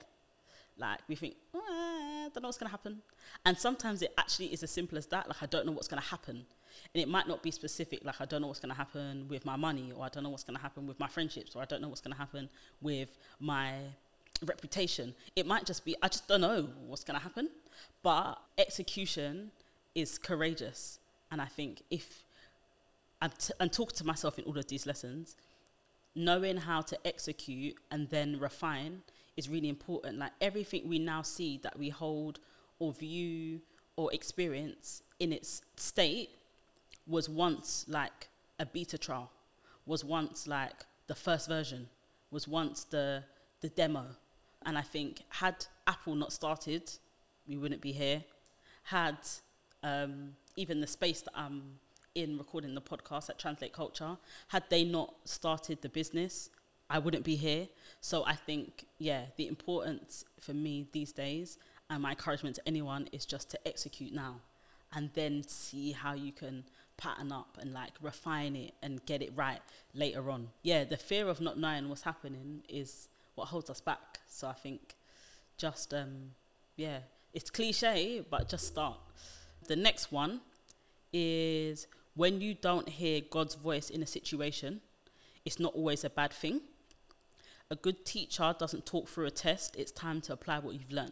Like 0.77 0.99
we 1.07 1.15
think, 1.15 1.35
oh, 1.53 1.59
I 1.59 2.29
don't 2.33 2.41
know 2.41 2.47
what's 2.47 2.57
gonna 2.57 2.71
happen. 2.71 3.01
And 3.45 3.57
sometimes 3.57 4.01
it 4.01 4.13
actually 4.17 4.47
is 4.47 4.63
as 4.63 4.71
simple 4.71 4.97
as 4.97 5.05
that. 5.07 5.27
Like 5.27 5.43
I 5.43 5.45
don't 5.45 5.65
know 5.65 5.71
what's 5.71 5.87
gonna 5.87 6.01
happen. 6.01 6.45
And 6.93 7.01
it 7.01 7.07
might 7.07 7.27
not 7.27 7.41
be 7.43 7.51
specific, 7.51 8.03
like 8.03 8.19
I 8.19 8.25
don't 8.25 8.41
know 8.41 8.47
what's 8.47 8.59
gonna 8.59 8.73
happen 8.73 9.27
with 9.29 9.45
my 9.45 9.55
money, 9.55 9.91
or 9.95 10.05
I 10.05 10.09
don't 10.09 10.23
know 10.23 10.29
what's 10.29 10.43
gonna 10.43 10.59
happen 10.59 10.87
with 10.87 10.99
my 10.99 11.07
friendships, 11.07 11.55
or 11.55 11.61
I 11.61 11.65
don't 11.65 11.81
know 11.81 11.87
what's 11.87 12.01
gonna 12.01 12.15
happen 12.15 12.49
with 12.81 13.17
my 13.39 13.73
reputation. 14.43 15.13
It 15.35 15.45
might 15.45 15.65
just 15.65 15.85
be, 15.85 15.95
I 16.01 16.07
just 16.07 16.27
don't 16.27 16.41
know 16.41 16.67
what's 16.87 17.03
gonna 17.03 17.19
happen. 17.19 17.49
But 18.03 18.35
execution 18.57 19.51
is 19.93 20.17
courageous. 20.17 20.99
And 21.31 21.41
I 21.41 21.45
think 21.45 21.83
if 21.89 22.23
I'm 23.21 23.31
t- 23.31 23.53
and 23.59 23.71
talk 23.71 23.93
to 23.93 24.05
myself 24.05 24.37
in 24.39 24.45
all 24.45 24.57
of 24.57 24.67
these 24.67 24.85
lessons, 24.85 25.35
knowing 26.15 26.57
how 26.57 26.81
to 26.81 27.07
execute 27.07 27.75
and 27.91 28.09
then 28.09 28.39
refine 28.39 29.01
is 29.37 29.49
really 29.49 29.69
important. 29.69 30.17
Like 30.17 30.31
everything 30.41 30.87
we 30.87 30.99
now 30.99 31.21
see 31.21 31.59
that 31.63 31.77
we 31.77 31.89
hold 31.89 32.39
or 32.79 32.93
view 32.93 33.61
or 33.95 34.13
experience 34.13 35.01
in 35.19 35.31
its 35.31 35.61
state 35.77 36.29
was 37.07 37.29
once 37.29 37.85
like 37.87 38.29
a 38.59 38.65
beta 38.65 38.97
trial, 38.97 39.31
was 39.85 40.03
once 40.03 40.47
like 40.47 40.85
the 41.07 41.15
first 41.15 41.47
version, 41.47 41.87
was 42.31 42.47
once 42.47 42.83
the 42.83 43.23
the 43.61 43.69
demo. 43.69 44.05
And 44.65 44.77
I 44.77 44.81
think 44.81 45.21
had 45.29 45.65
Apple 45.87 46.15
not 46.15 46.33
started, 46.33 46.91
we 47.47 47.55
wouldn't 47.57 47.81
be 47.81 47.91
here. 47.91 48.23
Had 48.83 49.17
um, 49.83 50.35
even 50.55 50.81
the 50.81 50.87
space 50.87 51.21
that 51.21 51.33
I'm 51.35 51.79
in 52.15 52.37
recording 52.37 52.73
the 52.73 52.81
podcast 52.81 53.29
at 53.29 53.37
Translate 53.37 53.73
Culture. 53.73 54.17
Had 54.47 54.63
they 54.69 54.85
not 54.85 55.13
started 55.25 55.81
the 55.81 55.89
business, 55.89 56.49
I 56.89 56.97
wouldn't 56.97 57.25
be 57.25 57.35
here. 57.35 57.67
So 57.99 58.23
I 58.25 58.33
think, 58.33 58.85
yeah, 58.97 59.25
the 59.35 59.47
importance 59.47 60.23
for 60.39 60.53
me 60.53 60.87
these 60.93 61.11
days 61.11 61.57
and 61.89 62.01
my 62.01 62.11
encouragement 62.11 62.55
to 62.55 62.61
anyone 62.65 63.09
is 63.11 63.25
just 63.25 63.51
to 63.51 63.67
execute 63.67 64.13
now 64.13 64.37
and 64.93 65.09
then 65.13 65.43
see 65.45 65.91
how 65.91 66.13
you 66.13 66.31
can 66.31 66.63
pattern 66.97 67.31
up 67.31 67.57
and 67.59 67.73
like 67.73 67.91
refine 68.01 68.55
it 68.55 68.73
and 68.81 69.05
get 69.05 69.21
it 69.21 69.31
right 69.35 69.59
later 69.93 70.29
on. 70.31 70.49
Yeah, 70.63 70.85
the 70.85 70.97
fear 70.97 71.27
of 71.27 71.41
not 71.41 71.59
knowing 71.59 71.89
what's 71.89 72.03
happening 72.03 72.63
is 72.69 73.09
what 73.35 73.49
holds 73.49 73.69
us 73.69 73.81
back. 73.81 74.19
So 74.27 74.47
I 74.47 74.53
think 74.53 74.95
just, 75.57 75.93
um, 75.93 76.31
yeah, 76.77 76.99
it's 77.33 77.49
cliche, 77.49 78.23
but 78.29 78.47
just 78.47 78.67
start. 78.67 78.97
The 79.67 79.75
next 79.75 80.11
one 80.13 80.39
is 81.11 81.87
when 82.15 82.41
you 82.41 82.53
don't 82.53 82.89
hear 82.89 83.21
God's 83.29 83.55
voice 83.55 83.89
in 83.89 84.01
a 84.01 84.07
situation, 84.07 84.81
it's 85.43 85.59
not 85.59 85.75
always 85.75 86.03
a 86.03 86.09
bad 86.09 86.31
thing. 86.31 86.61
A 87.69 87.75
good 87.75 88.05
teacher 88.05 88.55
doesn't 88.57 88.85
talk 88.85 89.07
through 89.07 89.25
a 89.25 89.31
test, 89.31 89.75
it's 89.75 89.91
time 89.91 90.21
to 90.21 90.33
apply 90.33 90.59
what 90.59 90.73
you've 90.75 90.91
learned. 90.91 91.11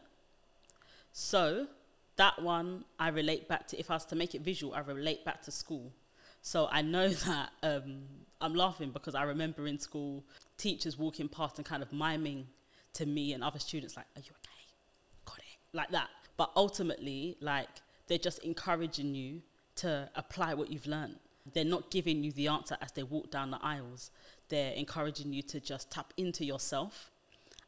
So, 1.11 1.67
that 2.15 2.41
one 2.41 2.85
I 2.99 3.09
relate 3.09 3.47
back 3.47 3.67
to, 3.67 3.79
if 3.79 3.91
I 3.91 3.95
was 3.95 4.05
to 4.05 4.15
make 4.15 4.33
it 4.33 4.41
visual, 4.41 4.73
I 4.73 4.79
relate 4.79 5.25
back 5.25 5.41
to 5.43 5.51
school. 5.51 5.91
So, 6.41 6.67
I 6.71 6.81
know 6.81 7.09
that 7.27 7.49
um, 7.63 8.03
I'm 8.39 8.55
laughing 8.55 8.91
because 8.91 9.15
I 9.15 9.23
remember 9.23 9.67
in 9.67 9.79
school 9.79 10.23
teachers 10.57 10.97
walking 10.97 11.27
past 11.27 11.57
and 11.57 11.65
kind 11.65 11.83
of 11.83 11.91
miming 11.91 12.47
to 12.93 13.05
me 13.05 13.33
and 13.33 13.43
other 13.43 13.59
students, 13.59 13.97
like, 13.97 14.05
Are 14.15 14.21
you 14.21 14.31
okay? 14.31 15.25
Got 15.25 15.39
it. 15.39 15.75
Like 15.75 15.89
that. 15.89 16.09
But 16.37 16.51
ultimately, 16.55 17.37
like, 17.41 17.69
they're 18.07 18.17
just 18.17 18.39
encouraging 18.39 19.15
you 19.15 19.41
to 19.77 20.09
apply 20.15 20.53
what 20.53 20.71
you've 20.71 20.87
learned. 20.87 21.17
They're 21.53 21.65
not 21.65 21.91
giving 21.91 22.23
you 22.23 22.31
the 22.31 22.47
answer 22.47 22.77
as 22.81 22.91
they 22.91 23.03
walk 23.03 23.31
down 23.31 23.51
the 23.51 23.59
aisles. 23.61 24.11
They're 24.49 24.73
encouraging 24.73 25.33
you 25.33 25.41
to 25.43 25.59
just 25.59 25.91
tap 25.91 26.13
into 26.15 26.45
yourself 26.45 27.11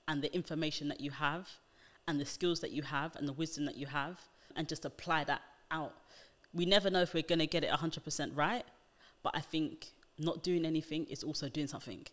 and 0.07 0.21
the 0.21 0.33
information 0.33 0.87
that 0.89 1.01
you 1.01 1.11
have 1.11 1.49
and 2.07 2.19
the 2.19 2.25
skills 2.25 2.59
that 2.61 2.71
you 2.71 2.83
have 2.83 3.15
and 3.15 3.27
the 3.27 3.33
wisdom 3.33 3.65
that 3.65 3.75
you 3.75 3.87
have 3.87 4.19
and 4.55 4.67
just 4.67 4.85
apply 4.85 5.23
that 5.25 5.41
out. 5.71 5.93
We 6.53 6.65
never 6.65 6.89
know 6.89 7.01
if 7.01 7.13
we're 7.13 7.23
going 7.23 7.39
to 7.39 7.47
get 7.47 7.63
it 7.63 7.69
100% 7.69 8.37
right, 8.37 8.63
but 9.23 9.35
I 9.35 9.41
think 9.41 9.87
not 10.17 10.43
doing 10.43 10.65
anything 10.65 11.05
is 11.05 11.23
also 11.23 11.49
doing 11.49 11.67
something. 11.67 12.05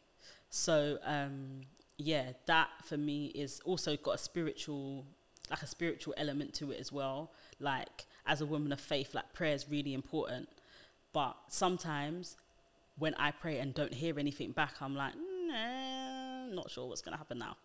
So 0.50 0.99
um, 1.04 1.61
yeah, 1.99 2.32
that 2.46 2.68
for 2.84 2.96
me 2.96 3.26
is 3.26 3.61
also 3.64 3.96
got 3.96 4.16
a 4.16 4.18
spiritual, 4.18 5.04
like 5.50 5.62
a 5.62 5.66
spiritual 5.66 6.14
element 6.16 6.54
to 6.54 6.72
it 6.72 6.80
as 6.80 6.90
well. 6.90 7.32
Like 7.61 8.06
as 8.26 8.41
a 8.41 8.47
woman 8.47 8.73
of 8.73 8.81
faith, 8.81 9.14
like 9.14 9.33
prayer 9.33 9.55
is 9.55 9.67
really 9.69 9.95
important. 9.95 10.49
But 11.12 11.37
sometimes 11.49 12.37
when 12.99 13.14
I 13.14 13.31
pray 13.31 13.59
and 13.59 13.75
don't 13.75 13.93
hear 13.93 14.19
anything 14.19 14.52
back, 14.52 14.75
I'm 14.81 14.95
like, 14.95 15.14
nah, 15.47 16.47
not 16.47 16.71
sure 16.71 16.88
what's 16.88 17.02
gonna 17.02 17.17
happen 17.17 17.38
now. 17.38 17.57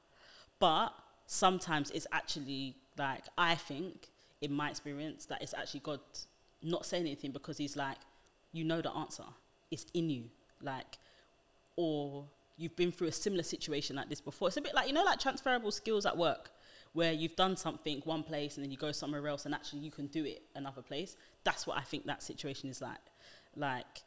But 0.60 0.90
sometimes 1.26 1.92
it's 1.92 2.08
actually 2.12 2.76
like 2.98 3.24
I 3.38 3.56
think 3.56 4.10
in 4.42 4.52
my 4.54 4.70
experience 4.70 5.26
that 5.26 5.42
it's 5.42 5.54
actually 5.54 5.82
God 5.82 6.00
not 6.62 6.86
saying 6.86 7.06
anything 7.06 7.32
because 7.32 7.58
He's 7.58 7.76
like, 7.76 7.98
you 8.52 8.64
know 8.64 8.82
the 8.82 8.92
answer. 8.92 9.24
It's 9.72 9.86
in 9.94 10.10
you. 10.10 10.24
Like, 10.62 10.98
or 11.76 12.26
you've 12.58 12.76
been 12.76 12.92
through 12.92 13.08
a 13.08 13.12
similar 13.12 13.44
situation 13.44 13.96
like 13.96 14.10
this 14.10 14.22
before. 14.22 14.48
It's 14.48 14.58
a 14.58 14.62
bit 14.62 14.74
like, 14.74 14.88
you 14.88 14.94
know, 14.94 15.04
like 15.04 15.20
transferable 15.20 15.72
skills 15.72 16.06
at 16.06 16.18
work 16.18 16.50
where 16.98 17.14
you've 17.14 17.36
done 17.36 17.56
something 17.56 18.02
one 18.06 18.24
place 18.24 18.56
and 18.56 18.64
then 18.64 18.72
you 18.72 18.78
go 18.78 18.92
somewhere 18.92 19.28
else 19.28 19.46
and 19.46 19.54
actually 19.54 19.78
you 19.78 19.92
can 19.92 20.08
do 20.08 20.26
it 20.26 20.42
another 20.56 20.82
place. 20.82 21.16
That's 21.44 21.68
what 21.68 21.78
I 21.78 21.82
think 21.82 22.08
that 22.08 22.24
situation 22.24 22.72
is 22.72 22.82
like. 22.82 23.06
Like, 23.56 24.02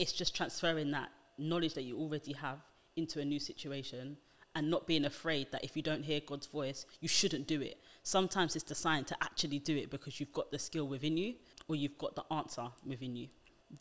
it's 0.00 0.10
just 0.10 0.34
transferring 0.34 0.90
that 0.90 1.10
knowledge 1.38 1.74
that 1.74 1.84
you 1.84 1.96
already 1.96 2.32
have 2.32 2.58
into 2.96 3.20
a 3.20 3.24
new 3.24 3.38
situation 3.38 4.16
and 4.56 4.68
not 4.68 4.88
being 4.88 5.04
afraid 5.04 5.52
that 5.52 5.62
if 5.62 5.76
you 5.76 5.82
don't 5.82 6.02
hear 6.02 6.18
God's 6.18 6.48
voice, 6.48 6.84
you 7.00 7.06
shouldn't 7.06 7.46
do 7.46 7.60
it. 7.60 7.78
Sometimes 8.02 8.56
it's 8.56 8.64
the 8.64 8.74
sign 8.74 9.04
to 9.04 9.16
actually 9.22 9.60
do 9.60 9.76
it 9.76 9.88
because 9.88 10.18
you've 10.18 10.32
got 10.32 10.50
the 10.50 10.58
skill 10.58 10.88
within 10.88 11.16
you 11.16 11.34
or 11.68 11.76
you've 11.76 11.96
got 11.96 12.16
the 12.16 12.24
answer 12.32 12.66
within 12.84 13.14
you. 13.14 13.28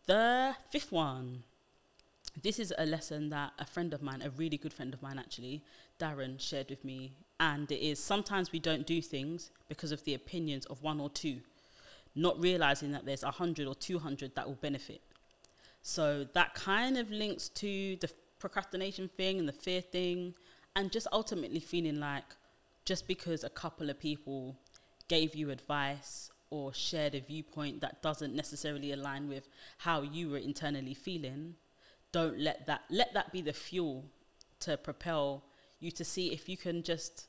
The 0.06 0.56
fifth 0.70 0.92
one. 0.92 1.46
This 2.44 2.60
is 2.60 2.72
a 2.78 2.86
lesson 2.86 3.30
that 3.32 3.54
a 3.58 3.66
friend 3.66 3.92
of 3.92 4.04
mine, 4.04 4.22
a 4.22 4.30
really 4.30 4.58
good 4.58 4.74
friend 4.74 4.94
of 4.94 5.02
mine 5.02 5.18
actually, 5.18 5.64
Darren, 6.00 6.40
shared 6.40 6.70
with 6.70 6.86
me. 6.86 7.14
And 7.40 7.70
it 7.72 7.86
is 7.86 8.00
sometimes 8.00 8.52
we 8.52 8.60
don't 8.60 8.88
do 8.88 9.02
things 9.02 9.52
because 9.68 9.92
of 9.92 10.04
the 10.06 10.14
opinions 10.14 10.66
of 10.68 10.82
one 10.82 11.02
or 11.02 11.10
two, 11.10 11.42
not 12.16 12.40
realizing 12.40 12.92
that 12.92 13.06
there's 13.06 13.24
a 13.24 13.32
hundred 13.32 13.68
or 13.68 13.76
two 13.76 14.00
hundred 14.00 14.36
that 14.36 14.48
will 14.48 14.56
benefit. 14.56 15.02
So 15.82 16.26
that 16.34 16.54
kind 16.56 16.98
of 16.98 17.12
links 17.12 17.50
to 17.50 17.98
the 17.98 18.10
procrastination 18.40 19.10
thing 19.10 19.40
and 19.40 19.48
the 19.48 19.54
fear 19.54 19.82
thing, 19.82 20.34
and 20.76 20.92
just 20.92 21.08
ultimately 21.12 21.60
feeling 21.60 22.00
like 22.00 22.24
just 22.86 23.08
because 23.08 23.44
a 23.44 23.50
couple 23.50 23.90
of 23.90 24.00
people 24.00 24.56
gave 25.08 25.36
you 25.36 25.50
advice 25.50 26.32
or 26.50 26.74
shared 26.74 27.16
a 27.16 27.20
viewpoint 27.20 27.82
that 27.82 28.02
doesn't 28.02 28.34
necessarily 28.34 28.92
align 28.92 29.28
with 29.28 29.50
how 29.80 30.02
you 30.02 30.30
were 30.30 30.38
internally 30.38 30.94
feeling, 30.94 31.56
don't 32.12 32.40
let 32.40 32.66
that 32.66 32.82
let 32.90 33.14
that 33.14 33.32
be 33.32 33.42
the 33.42 33.54
fuel 33.54 34.06
to 34.60 34.78
propel 34.78 35.44
you 35.86 35.92
to 35.92 36.04
see 36.04 36.34
if 36.34 36.50
you 36.50 36.58
can 36.58 36.84
just 36.84 37.28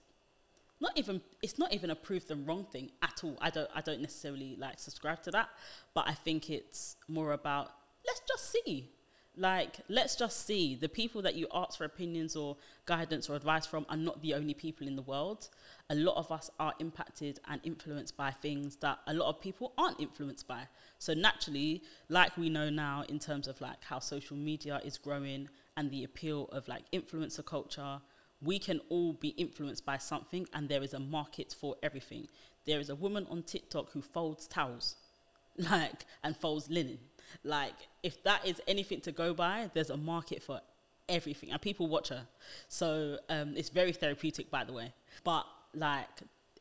not 0.80 0.92
even 0.96 1.20
it's 1.42 1.58
not 1.58 1.72
even 1.72 1.90
a 1.90 1.94
prove 1.94 2.26
them 2.26 2.44
wrong 2.44 2.64
thing 2.64 2.90
at 3.02 3.20
all. 3.22 3.36
I 3.40 3.50
don't 3.50 3.70
I 3.74 3.80
don't 3.80 4.00
necessarily 4.00 4.56
like 4.58 4.78
subscribe 4.78 5.22
to 5.22 5.30
that, 5.30 5.48
but 5.94 6.08
I 6.08 6.12
think 6.12 6.50
it's 6.50 6.96
more 7.08 7.32
about 7.32 7.70
let's 8.06 8.22
just 8.28 8.50
see 8.50 8.90
like, 9.38 9.80
let's 9.88 10.16
just 10.16 10.46
see 10.46 10.74
the 10.76 10.88
people 10.88 11.20
that 11.22 11.34
you 11.34 11.46
ask 11.52 11.76
for 11.76 11.84
opinions 11.84 12.36
or 12.36 12.56
guidance 12.86 13.28
or 13.28 13.36
advice 13.36 13.66
from 13.66 13.84
are 13.90 13.96
not 13.96 14.22
the 14.22 14.32
only 14.32 14.54
people 14.54 14.86
in 14.86 14.96
the 14.96 15.02
world. 15.02 15.48
A 15.90 15.94
lot 15.94 16.16
of 16.16 16.32
us 16.32 16.48
are 16.58 16.72
impacted 16.80 17.38
and 17.48 17.60
influenced 17.62 18.16
by 18.16 18.30
things 18.30 18.76
that 18.76 18.98
a 19.06 19.12
lot 19.12 19.28
of 19.28 19.40
people 19.40 19.74
aren't 19.76 20.00
influenced 20.00 20.48
by. 20.48 20.62
So, 20.98 21.12
naturally, 21.12 21.82
like 22.08 22.36
we 22.38 22.48
know 22.48 22.70
now, 22.70 23.04
in 23.08 23.18
terms 23.18 23.46
of 23.46 23.60
like 23.60 23.84
how 23.84 23.98
social 23.98 24.36
media 24.38 24.80
is 24.82 24.96
growing 24.96 25.50
and 25.76 25.90
the 25.90 26.04
appeal 26.04 26.48
of 26.50 26.66
like 26.66 26.90
influencer 26.92 27.44
culture, 27.44 28.00
we 28.42 28.58
can 28.58 28.80
all 28.88 29.12
be 29.12 29.28
influenced 29.30 29.84
by 29.84 29.98
something, 29.98 30.46
and 30.52 30.68
there 30.68 30.82
is 30.82 30.94
a 30.94 31.00
market 31.00 31.54
for 31.58 31.76
everything. 31.82 32.28
There 32.66 32.80
is 32.80 32.90
a 32.90 32.94
woman 32.94 33.26
on 33.30 33.42
TikTok 33.42 33.92
who 33.92 34.02
folds 34.02 34.46
towels, 34.46 34.96
like, 35.58 36.04
and 36.22 36.36
folds 36.36 36.68
linen 36.70 36.98
like, 37.44 37.74
if 38.02 38.22
that 38.24 38.46
is 38.46 38.60
anything 38.66 39.00
to 39.02 39.12
go 39.12 39.34
by, 39.34 39.70
there's 39.74 39.90
a 39.90 39.96
market 39.96 40.42
for 40.42 40.60
everything, 41.08 41.50
and 41.50 41.60
people 41.60 41.86
watch 41.88 42.08
her. 42.08 42.26
So 42.68 43.18
um, 43.28 43.54
it's 43.56 43.68
very 43.68 43.92
therapeutic, 43.92 44.50
by 44.50 44.64
the 44.64 44.72
way. 44.72 44.92
But 45.24 45.44
like, 45.74 46.08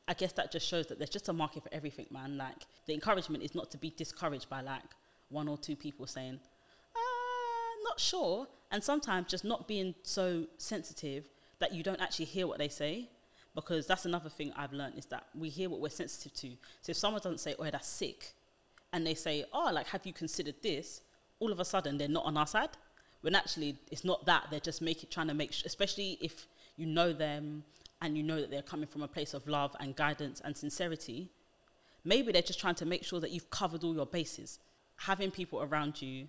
I 0.08 0.13
guess 0.13 0.34
that 0.34 0.51
just 0.51 0.67
shows 0.67 0.88
that 0.88 1.00
there's 1.00 1.10
just 1.10 1.29
a 1.29 1.34
market 1.34 1.63
for 1.63 1.74
everything, 1.74 2.08
man. 2.12 2.38
Like, 2.38 2.65
the 2.86 2.94
encouragement 2.94 3.44
is 3.44 3.55
not 3.55 3.72
to 3.72 3.77
be 3.77 3.91
discouraged 3.96 4.50
by 4.50 4.62
like 4.62 4.84
one 5.29 5.48
or 5.48 5.58
two 5.58 5.75
people 5.75 6.05
saying, 6.05 6.39
uh, 6.96 7.84
not 7.84 8.00
sure. 8.00 8.48
And 8.72 8.84
sometimes 8.84 9.27
just 9.27 9.46
not 9.46 9.67
being 9.67 9.96
so 10.03 10.46
sensitive 10.58 11.25
that 11.59 11.74
you 11.74 11.83
don't 11.83 12.01
actually 12.01 12.25
hear 12.25 12.47
what 12.47 12.57
they 12.57 12.69
say. 12.69 13.09
Because 13.53 13.88
that's 13.88 14.05
another 14.05 14.29
thing 14.29 14.51
I've 14.57 14.74
learned 14.74 14.97
is 14.97 15.05
that 15.05 15.27
we 15.33 15.47
hear 15.47 15.69
what 15.69 15.79
we're 15.79 15.89
sensitive 15.89 16.33
to. 16.33 16.50
So 16.81 16.91
if 16.91 16.97
someone 16.97 17.21
doesn't 17.21 17.39
say, 17.39 17.55
oh, 17.57 17.63
that's 17.63 17.88
sick, 17.88 18.33
and 18.91 19.07
they 19.07 19.13
say, 19.13 19.45
oh, 19.53 19.71
like, 19.74 19.88
have 19.88 20.05
you 20.05 20.13
considered 20.13 20.55
this? 20.62 21.01
All 21.39 21.51
of 21.51 21.59
a 21.59 21.65
sudden, 21.65 21.97
they're 21.97 22.07
not 22.07 22.25
on 22.25 22.38
our 22.38 22.47
side. 22.47 22.69
When 23.21 23.35
actually, 23.35 23.77
it's 23.91 24.03
not 24.03 24.25
that. 24.25 24.47
They're 24.51 24.59
just 24.59 24.81
making, 24.81 25.09
trying 25.09 25.27
to 25.27 25.33
make, 25.33 25.53
sh- 25.53 25.63
especially 25.65 26.17
if 26.21 26.47
you 26.77 26.85
know 26.85 27.13
them 27.13 27.63
and 28.01 28.17
you 28.17 28.24
know 28.24 28.39
that 28.41 28.51
they're 28.51 28.62
coming 28.62 28.88
from 28.88 29.03
a 29.03 29.07
place 29.07 29.33
of 29.33 29.47
love 29.47 29.75
and 29.79 29.95
guidance 29.95 30.41
and 30.43 30.55
sincerity. 30.55 31.29
Maybe 32.03 32.31
they're 32.31 32.41
just 32.41 32.59
trying 32.59 32.75
to 32.75 32.85
make 32.85 33.03
sure 33.03 33.19
that 33.19 33.31
you've 33.31 33.50
covered 33.50 33.83
all 33.83 33.95
your 33.95 34.05
bases. 34.05 34.59
Having 34.97 35.31
people 35.31 35.62
around 35.62 36.01
you 36.01 36.27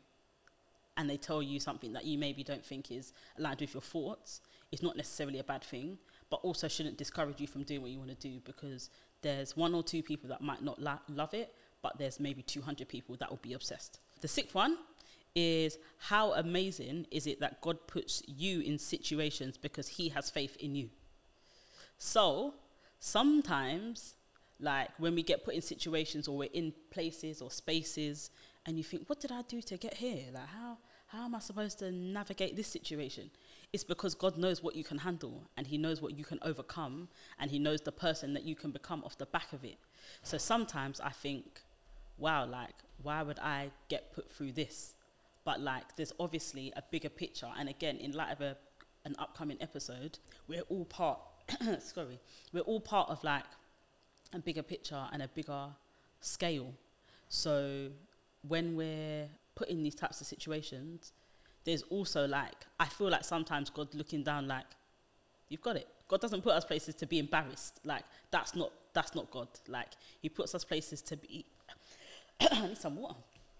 and 0.96 1.10
they 1.10 1.16
tell 1.16 1.42
you 1.42 1.60
something 1.60 1.92
that 1.92 2.04
you 2.04 2.18
maybe 2.18 2.42
don't 2.42 2.64
think 2.64 2.90
is 2.90 3.12
aligned 3.38 3.60
with 3.60 3.74
your 3.74 3.82
thoughts 3.82 4.40
is 4.76 4.82
not 4.82 4.96
necessarily 4.96 5.38
a 5.38 5.44
bad 5.44 5.64
thing, 5.64 5.98
but 6.28 6.40
also 6.42 6.68
shouldn't 6.68 6.98
discourage 6.98 7.40
you 7.40 7.46
from 7.46 7.62
doing 7.62 7.80
what 7.80 7.90
you 7.90 7.98
want 7.98 8.10
to 8.10 8.28
do 8.28 8.40
because 8.44 8.90
there's 9.22 9.56
one 9.56 9.74
or 9.74 9.82
two 9.82 10.02
people 10.02 10.28
that 10.28 10.42
might 10.42 10.62
not 10.62 10.80
la- 10.80 10.98
love 11.08 11.32
it, 11.32 11.54
but 11.82 11.96
there's 11.98 12.20
maybe 12.20 12.42
200 12.42 12.86
people 12.86 13.16
that 13.16 13.30
will 13.30 13.40
be 13.42 13.54
obsessed. 13.54 14.00
The 14.20 14.28
sixth 14.28 14.54
one 14.54 14.76
is 15.34 15.78
how 15.98 16.32
amazing 16.34 17.06
is 17.10 17.26
it 17.26 17.40
that 17.40 17.60
God 17.62 17.86
puts 17.86 18.22
you 18.26 18.60
in 18.60 18.78
situations 18.78 19.56
because 19.56 19.88
he 19.88 20.10
has 20.10 20.28
faith 20.28 20.56
in 20.60 20.74
you. 20.74 20.90
So 21.96 22.54
sometimes, 23.00 24.14
like 24.60 24.90
when 24.98 25.14
we 25.14 25.22
get 25.22 25.44
put 25.44 25.54
in 25.54 25.62
situations 25.62 26.28
or 26.28 26.36
we're 26.36 26.50
in 26.52 26.74
places 26.90 27.40
or 27.40 27.50
spaces 27.50 28.30
and 28.66 28.76
you 28.76 28.84
think, 28.84 29.08
what 29.08 29.20
did 29.20 29.32
I 29.32 29.42
do 29.42 29.62
to 29.62 29.76
get 29.78 29.94
here? 29.94 30.24
Like, 30.34 30.48
how, 30.48 30.78
how 31.08 31.24
am 31.24 31.34
I 31.34 31.38
supposed 31.38 31.78
to 31.78 31.90
navigate 31.92 32.56
this 32.56 32.66
situation? 32.66 33.30
It's 33.72 33.84
because 33.84 34.14
God 34.14 34.38
knows 34.38 34.62
what 34.62 34.74
you 34.74 34.84
can 34.84 34.98
handle 34.98 35.50
and 35.56 35.66
He 35.66 35.76
knows 35.76 36.00
what 36.00 36.16
you 36.16 36.24
can 36.24 36.38
overcome 36.42 37.08
and 37.38 37.50
He 37.50 37.58
knows 37.58 37.80
the 37.82 37.92
person 37.92 38.34
that 38.34 38.44
you 38.44 38.54
can 38.54 38.70
become 38.70 39.04
off 39.04 39.18
the 39.18 39.26
back 39.26 39.52
of 39.52 39.64
it. 39.64 39.78
So 40.22 40.38
sometimes 40.38 41.00
I 41.00 41.10
think 41.10 41.62
wow, 42.18 42.46
like, 42.46 42.74
why 43.02 43.22
would 43.22 43.38
I 43.38 43.70
get 43.88 44.12
put 44.12 44.30
through 44.30 44.52
this? 44.52 44.94
But 45.44 45.60
like, 45.60 45.96
there's 45.96 46.12
obviously 46.18 46.72
a 46.76 46.82
bigger 46.90 47.08
picture. 47.08 47.48
And 47.58 47.68
again, 47.68 47.96
in 47.96 48.12
light 48.12 48.32
of 48.32 48.40
a, 48.40 48.56
an 49.04 49.14
upcoming 49.18 49.58
episode, 49.60 50.18
we're 50.48 50.62
all 50.62 50.84
part, 50.84 51.18
sorry, 51.80 52.18
we're 52.52 52.60
all 52.60 52.80
part 52.80 53.10
of 53.10 53.22
like 53.22 53.44
a 54.32 54.38
bigger 54.38 54.62
picture 54.62 55.06
and 55.12 55.22
a 55.22 55.28
bigger 55.28 55.68
scale. 56.20 56.72
So 57.28 57.90
when 58.46 58.76
we're 58.76 59.28
put 59.54 59.68
in 59.68 59.82
these 59.82 59.94
types 59.94 60.20
of 60.20 60.26
situations, 60.26 61.12
there's 61.66 61.82
also 61.82 62.26
like, 62.26 62.54
I 62.80 62.86
feel 62.86 63.10
like 63.10 63.24
sometimes 63.24 63.68
God 63.68 63.94
looking 63.94 64.22
down 64.22 64.48
like, 64.48 64.64
you've 65.50 65.60
got 65.60 65.76
it. 65.76 65.86
God 66.08 66.20
doesn't 66.20 66.42
put 66.42 66.54
us 66.54 66.64
places 66.64 66.94
to 66.94 67.06
be 67.06 67.18
embarrassed. 67.18 67.80
Like, 67.84 68.04
that's 68.30 68.54
not, 68.54 68.72
that's 68.94 69.14
not 69.14 69.30
God. 69.30 69.48
Like, 69.68 69.88
he 70.22 70.30
puts 70.30 70.54
us 70.54 70.64
places 70.64 71.02
to 71.02 71.16
be 71.16 71.44
I 72.52 72.68
need 72.68 72.78
some 72.78 72.96
water. 72.96 73.16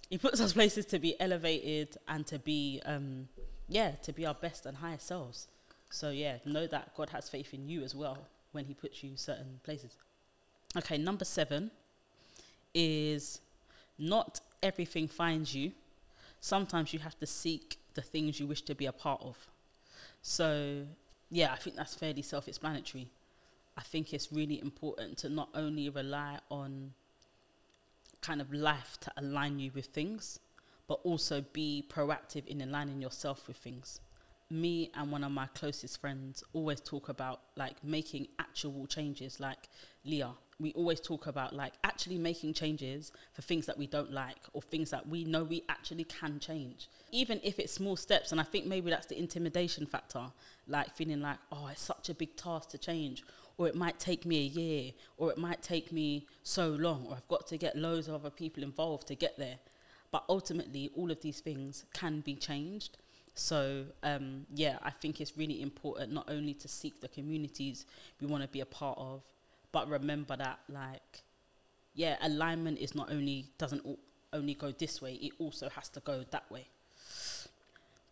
He 0.09 0.19
puts 0.19 0.41
us 0.41 0.53
places 0.53 0.87
to 0.87 0.99
be 0.99 1.19
elevated 1.21 1.97
and 2.07 2.27
to 2.27 2.39
be, 2.39 2.81
um, 2.87 3.29
yeah, 3.69 3.93
to 4.03 4.13
be 4.13 4.25
our 4.25 4.35
best 4.35 4.67
and 4.67 4.77
highest 4.77 5.07
selves. 5.07 5.49
So 5.91 6.11
yeah, 6.11 6.39
know 6.45 6.67
that 6.67 6.95
God 6.97 7.11
has 7.11 7.29
faith 7.29 7.53
in 7.55 7.69
you 7.69 7.83
as 7.83 7.95
well 7.95 8.19
when 8.53 8.65
He 8.67 8.75
puts 8.75 9.03
you 9.03 9.17
certain 9.17 9.61
places. 9.65 9.97
Okay, 10.77 10.99
number 10.99 11.25
seven 11.25 11.71
is 12.75 13.41
not 13.99 14.41
everything 14.63 15.09
finds 15.09 15.55
you. 15.55 15.73
Sometimes 16.41 16.93
you 16.93 17.01
have 17.01 17.19
to 17.19 17.27
seek 17.27 17.79
the 17.97 18.03
things 18.03 18.39
you 18.39 18.47
wish 18.47 18.63
to 18.63 18.75
be 18.75 18.87
a 18.87 18.93
part 18.93 19.21
of. 19.23 19.49
So 20.23 20.87
yeah, 21.31 21.53
I 21.53 21.57
think 21.57 21.75
that's 21.75 21.95
fairly 21.95 22.23
self-explanatory. 22.23 23.09
I 23.77 23.83
think 23.83 24.15
it's 24.15 24.33
really 24.33 24.61
important 24.61 25.19
to 25.19 25.29
not 25.29 25.49
only 25.55 25.89
rely 25.91 26.39
on 26.51 26.93
kind 28.23 28.41
of 28.41 28.53
life 28.53 28.97
to 29.01 29.13
align 29.17 29.59
you 29.59 29.71
with 29.75 29.87
things, 29.87 30.39
but 30.89 31.01
also 31.03 31.45
be 31.53 31.85
proactive 31.89 32.47
in 32.47 32.61
aligning 32.63 33.03
yourself 33.03 33.49
with 33.49 33.57
things. 33.57 34.01
Me 34.49 34.91
and 34.95 35.11
one 35.11 35.25
of 35.25 35.33
my 35.33 35.47
closest 35.47 36.01
friends 36.01 36.45
always 36.53 36.81
talk 36.81 37.09
about 37.09 37.41
like 37.57 37.83
making 37.83 38.29
actual 38.39 38.87
changes, 38.87 39.41
like 39.41 39.69
Leah, 40.05 40.35
we 40.59 40.73
always 40.73 41.01
talk 41.01 41.27
about 41.27 41.55
like 41.55 41.75
actually 41.85 42.19
making 42.19 42.55
changes 42.55 43.13
for 43.33 43.43
things 43.43 43.67
that 43.67 43.77
we 43.77 43.87
don't 43.87 44.13
like 44.13 44.39
or 44.55 44.63
things 44.63 44.91
that 44.91 45.07
we 45.07 45.25
know 45.25 45.45
we 45.45 45.63
actually 45.69 46.05
can 46.05 46.39
change. 46.39 46.89
Even 47.13 47.41
if 47.43 47.59
it's 47.59 47.73
small 47.73 47.97
steps 47.97 48.33
and 48.33 48.41
i 48.41 48.45
think 48.45 48.67
maybe 48.67 48.91
that's 48.91 49.07
the 49.07 49.19
intimidation 49.19 49.87
factor 49.87 50.27
like 50.67 50.95
feeling 50.95 51.21
like 51.21 51.39
oh 51.53 51.69
it's 51.71 51.83
such 51.83 52.09
a 52.09 52.15
big 52.15 52.37
task 52.37 52.71
to 52.71 52.79
change 52.79 53.23
or 53.59 53.69
it 53.69 53.75
might 53.75 53.99
take 53.99 54.25
me 54.25 54.39
a 54.39 54.49
year 54.49 54.93
or 55.19 55.31
it 55.31 55.39
might 55.39 55.63
take 55.63 55.93
me 55.93 56.27
so 56.43 56.69
long 56.69 57.07
or 57.09 57.15
i've 57.15 57.29
got 57.29 57.47
to 57.47 57.57
get 57.59 57.77
loads 57.77 58.09
of 58.09 58.15
other 58.15 58.31
people 58.31 58.63
involved 58.63 59.07
to 59.09 59.15
get 59.15 59.39
there. 59.39 59.59
But 60.11 60.25
ultimately 60.29 60.91
all 60.97 61.11
of 61.11 61.21
these 61.21 61.41
things 61.41 61.85
can 61.93 62.21
be 62.21 62.35
changed. 62.37 62.97
So 63.35 63.85
um, 64.03 64.47
yeah 64.55 64.79
i 64.83 64.91
think 64.91 65.21
it's 65.21 65.37
really 65.37 65.61
important 65.61 66.11
not 66.11 66.31
only 66.31 66.55
to 66.55 66.69
seek 66.69 67.03
the 67.03 67.09
communities 67.09 67.85
we 68.19 68.27
want 68.27 68.43
to 68.43 68.49
be 68.49 68.61
a 68.61 68.67
part 68.67 68.97
of 68.99 69.23
but 69.73 69.89
remember 69.89 70.37
that 70.37 70.59
like 70.69 71.23
yeah 71.95 72.17
alignment 72.23 72.79
is 72.79 72.95
not 72.95 73.11
only 73.11 73.47
doesn't 73.59 73.85
only 74.33 74.55
go 74.55 74.73
this 74.73 75.01
way 75.01 75.15
it 75.15 75.33
also 75.39 75.69
has 75.71 75.89
to 75.89 76.01
go 76.01 76.25
that 76.31 76.51
way. 76.51 76.67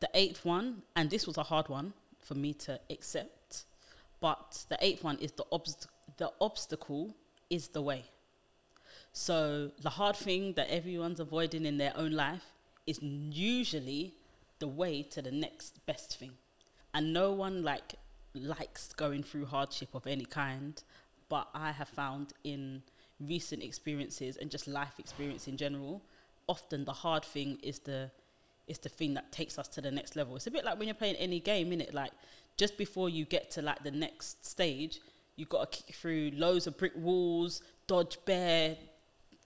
The 0.00 0.08
eighth 0.14 0.44
one 0.44 0.82
and 0.94 1.10
this 1.10 1.26
was 1.26 1.38
a 1.38 1.42
hard 1.42 1.68
one 1.68 1.94
for 2.20 2.34
me 2.34 2.52
to 2.54 2.80
accept 2.90 3.64
but 4.20 4.64
the 4.68 4.78
eighth 4.80 5.04
one 5.04 5.18
is 5.18 5.32
the 5.32 5.44
obst- 5.52 5.88
the 6.16 6.32
obstacle 6.40 7.14
is 7.50 7.68
the 7.68 7.82
way. 7.82 8.04
So 9.12 9.70
the 9.80 9.90
hard 9.90 10.16
thing 10.16 10.54
that 10.54 10.68
everyone's 10.70 11.20
avoiding 11.20 11.66
in 11.66 11.78
their 11.78 11.92
own 11.96 12.12
life 12.12 12.52
is 12.86 13.00
usually 13.02 14.14
the 14.58 14.68
way 14.68 15.02
to 15.02 15.22
the 15.22 15.30
next 15.30 15.84
best 15.86 16.18
thing. 16.18 16.32
And 16.92 17.12
no 17.12 17.32
one 17.32 17.62
like 17.62 17.94
likes 18.34 18.92
going 18.92 19.22
through 19.22 19.46
hardship 19.46 19.94
of 19.94 20.06
any 20.06 20.24
kind 20.24 20.82
but 21.28 21.48
I 21.54 21.72
have 21.72 21.88
found 21.88 22.32
in 22.42 22.82
recent 23.20 23.62
experiences 23.62 24.36
and 24.36 24.50
just 24.50 24.66
life 24.66 24.98
experience 24.98 25.48
in 25.48 25.56
general, 25.56 26.02
often 26.46 26.84
the 26.84 26.92
hard 26.92 27.24
thing 27.24 27.58
is 27.62 27.80
the 27.80 28.10
is 28.66 28.78
the 28.78 28.88
thing 28.88 29.12
that 29.14 29.30
takes 29.30 29.58
us 29.58 29.68
to 29.68 29.80
the 29.82 29.90
next 29.90 30.16
level. 30.16 30.36
It's 30.36 30.46
a 30.46 30.50
bit 30.50 30.64
like 30.64 30.78
when 30.78 30.88
you're 30.88 30.94
playing 30.94 31.16
any 31.16 31.38
game, 31.38 31.70
in 31.72 31.82
it, 31.82 31.92
like 31.92 32.12
just 32.56 32.78
before 32.78 33.10
you 33.10 33.26
get 33.26 33.50
to 33.52 33.62
like 33.62 33.82
the 33.82 33.90
next 33.90 34.46
stage, 34.46 35.00
you've 35.36 35.50
got 35.50 35.70
to 35.70 35.82
kick 35.82 35.94
through 35.94 36.30
loads 36.34 36.66
of 36.66 36.78
brick 36.78 36.92
walls, 36.96 37.62
dodge 37.86 38.18
bear 38.24 38.76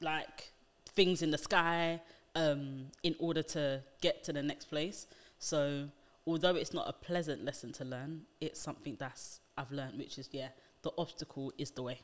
like 0.01 0.53
things 0.87 1.23
in 1.23 1.33
the 1.33 1.39
sky, 1.39 2.01
um, 2.37 2.87
in 3.03 3.17
order 3.19 3.43
to 3.43 3.83
get 4.01 4.23
to 4.25 4.33
the 4.33 4.43
next 4.43 4.67
place. 4.67 5.07
So 5.39 5.89
although 6.27 6.55
it's 6.55 6.73
not 6.73 6.89
a 6.89 6.93
pleasant 6.93 7.45
lesson 7.45 7.73
to 7.73 7.85
learn, 7.85 8.23
it's 8.41 8.61
something 8.61 8.97
that's 8.99 9.41
I've 9.57 9.73
learned, 9.73 9.99
which 9.99 10.19
is 10.19 10.29
yeah, 10.31 10.49
the 10.83 10.93
obstacle 10.97 11.53
is 11.59 11.73
the 11.73 11.83
way. 11.83 12.01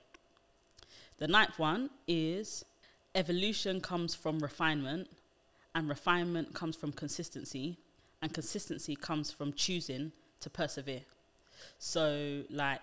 The 1.19 1.28
ninth 1.28 1.59
one 1.59 1.90
is 2.07 2.64
evolution 3.14 3.81
comes 3.81 4.14
from 4.14 4.40
refinement, 4.40 5.09
and 5.75 5.88
refinement 5.88 6.54
comes 6.54 6.76
from 6.76 6.93
consistency, 6.93 7.78
and 8.21 8.33
consistency 8.33 8.97
comes 8.97 9.31
from 9.31 9.52
choosing 9.52 10.12
to 10.40 10.50
persevere. 10.50 11.02
So, 11.78 12.43
like, 12.50 12.83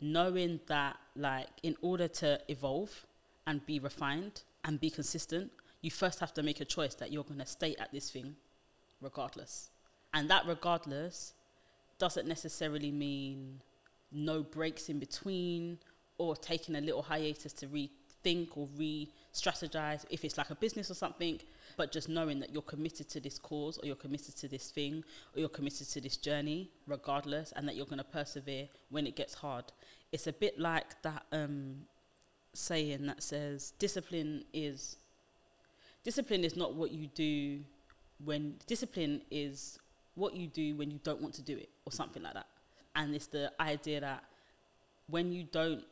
knowing 0.00 0.60
that, 0.66 0.96
like, 1.16 1.48
in 1.62 1.76
order 1.80 2.08
to 2.08 2.40
evolve 2.48 3.06
and 3.46 3.64
be 3.64 3.78
refined 3.78 4.42
and 4.64 4.80
be 4.80 4.90
consistent, 4.90 5.52
you 5.80 5.90
first 5.90 6.20
have 6.20 6.32
to 6.34 6.42
make 6.42 6.60
a 6.60 6.64
choice 6.64 6.94
that 6.94 7.12
you're 7.12 7.24
going 7.24 7.40
to 7.40 7.46
stay 7.46 7.74
at 7.78 7.92
this 7.92 8.10
thing 8.10 8.36
regardless. 9.00 9.70
And 10.12 10.30
that 10.30 10.46
regardless 10.46 11.34
doesn't 11.98 12.26
necessarily 12.26 12.90
mean 12.90 13.60
no 14.14 14.42
breaks 14.42 14.88
in 14.88 14.98
between 14.98 15.78
or 16.18 16.36
taking 16.36 16.76
a 16.76 16.80
little 16.80 17.02
hiatus 17.02 17.52
to 17.52 17.66
rethink 17.66 18.56
or 18.56 18.68
re 18.76 19.10
strategize 19.32 20.04
if 20.10 20.24
it's 20.24 20.38
like 20.38 20.50
a 20.50 20.54
business 20.54 20.90
or 20.90 20.94
something, 20.94 21.40
but 21.76 21.90
just 21.90 22.08
knowing 22.08 22.38
that 22.40 22.52
you're 22.52 22.62
committed 22.62 23.08
to 23.08 23.20
this 23.20 23.38
cause 23.38 23.78
or 23.78 23.86
you're 23.86 23.96
committed 23.96 24.36
to 24.36 24.48
this 24.48 24.70
thing 24.70 25.02
or 25.34 25.40
you're 25.40 25.48
committed 25.48 25.88
to 25.88 26.00
this 26.00 26.16
journey 26.16 26.70
regardless 26.86 27.52
and 27.56 27.66
that 27.66 27.74
you're 27.74 27.86
going 27.86 27.98
to 27.98 28.04
persevere 28.04 28.68
when 28.90 29.06
it 29.06 29.16
gets 29.16 29.34
hard. 29.34 29.64
It's 30.12 30.28
a 30.28 30.32
bit 30.32 30.58
like 30.58 31.02
that 31.02 31.24
um, 31.32 31.86
saying 32.54 33.06
that 33.06 33.22
says 33.22 33.72
discipline 33.78 34.44
is 34.52 34.96
discipline 36.04 36.44
is 36.44 36.56
not 36.56 36.74
what 36.74 36.92
you 36.92 37.08
do 37.08 37.60
when 38.24 38.54
discipline 38.66 39.22
is 39.30 39.78
what 40.14 40.34
you 40.34 40.46
do 40.46 40.76
when 40.76 40.90
you 40.90 41.00
don't 41.02 41.20
want 41.20 41.34
to 41.34 41.42
do 41.42 41.56
it 41.56 41.70
or 41.84 41.90
something 41.92 42.22
like 42.22 42.34
that 42.34 42.46
and 42.96 43.14
it's 43.14 43.26
the 43.26 43.52
idea 43.60 44.00
that 44.00 44.24
when 45.08 45.32
you 45.32 45.44
don't 45.44 45.84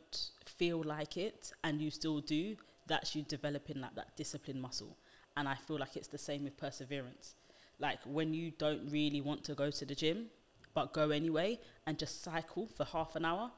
feel 0.45 0.81
like 0.83 1.17
it 1.17 1.51
and 1.63 1.81
you 1.81 1.91
still 1.91 2.19
do, 2.19 2.55
that's 2.87 3.15
you 3.15 3.23
developing 3.23 3.81
like 3.81 3.95
that 3.95 4.15
discipline 4.15 4.59
muscle. 4.59 4.97
And 5.35 5.47
I 5.47 5.55
feel 5.55 5.77
like 5.79 5.95
it's 5.95 6.07
the 6.07 6.17
same 6.17 6.43
with 6.43 6.57
perseverance. 6.57 7.35
Like 7.79 7.99
when 8.05 8.33
you 8.33 8.51
don't 8.51 8.89
really 8.89 9.21
want 9.21 9.43
to 9.45 9.55
go 9.55 9.69
to 9.69 9.85
the 9.85 9.95
gym, 9.95 10.27
but 10.73 10.93
go 10.93 11.09
anyway 11.09 11.59
and 11.85 11.99
just 11.99 12.23
cycle 12.23 12.67
for 12.75 12.85
half 12.85 13.15
an 13.15 13.25
hour, 13.25 13.51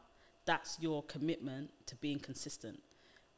that's 0.46 0.78
your 0.82 1.04
commitment 1.04 1.70
to 1.88 1.96
being 1.96 2.20
consistent. 2.20 2.82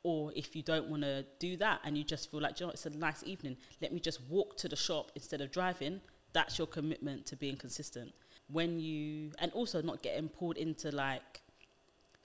Or 0.04 0.32
if 0.36 0.56
you 0.56 0.62
don't 0.62 0.88
want 0.88 1.04
to 1.04 1.26
do 1.39 1.58
that 1.58 1.82
and 1.84 1.98
you 1.98 2.04
just 2.04 2.32
feel 2.32 2.41
like, 2.41 2.60
you 2.60 2.65
know, 2.65 2.72
it's 2.72 2.86
a 2.86 2.89
nice 2.91 3.24
evening, 3.26 3.58
let 3.82 3.91
me 3.91 4.00
just 4.00 4.22
walk 4.30 4.58
to 4.58 4.70
the 4.70 4.76
shop 4.76 5.12
instead 5.15 5.41
of 5.41 5.52
driving, 5.52 6.02
that's 6.34 6.58
your 6.58 6.67
commitment 6.67 7.26
to 7.28 7.36
being 7.36 7.58
consistent 7.58 8.13
when 8.51 8.79
you 8.79 9.31
and 9.39 9.51
also 9.51 9.81
not 9.81 10.01
getting 10.01 10.29
pulled 10.29 10.57
into 10.57 10.91
like 10.91 11.41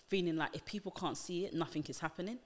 feeling 0.06 0.36
like 0.36 0.54
if 0.54 0.64
people 0.64 0.92
can't 0.92 1.16
see 1.16 1.44
it, 1.44 1.54
nothing 1.54 1.84
is 1.88 2.00
happening. 2.00 2.38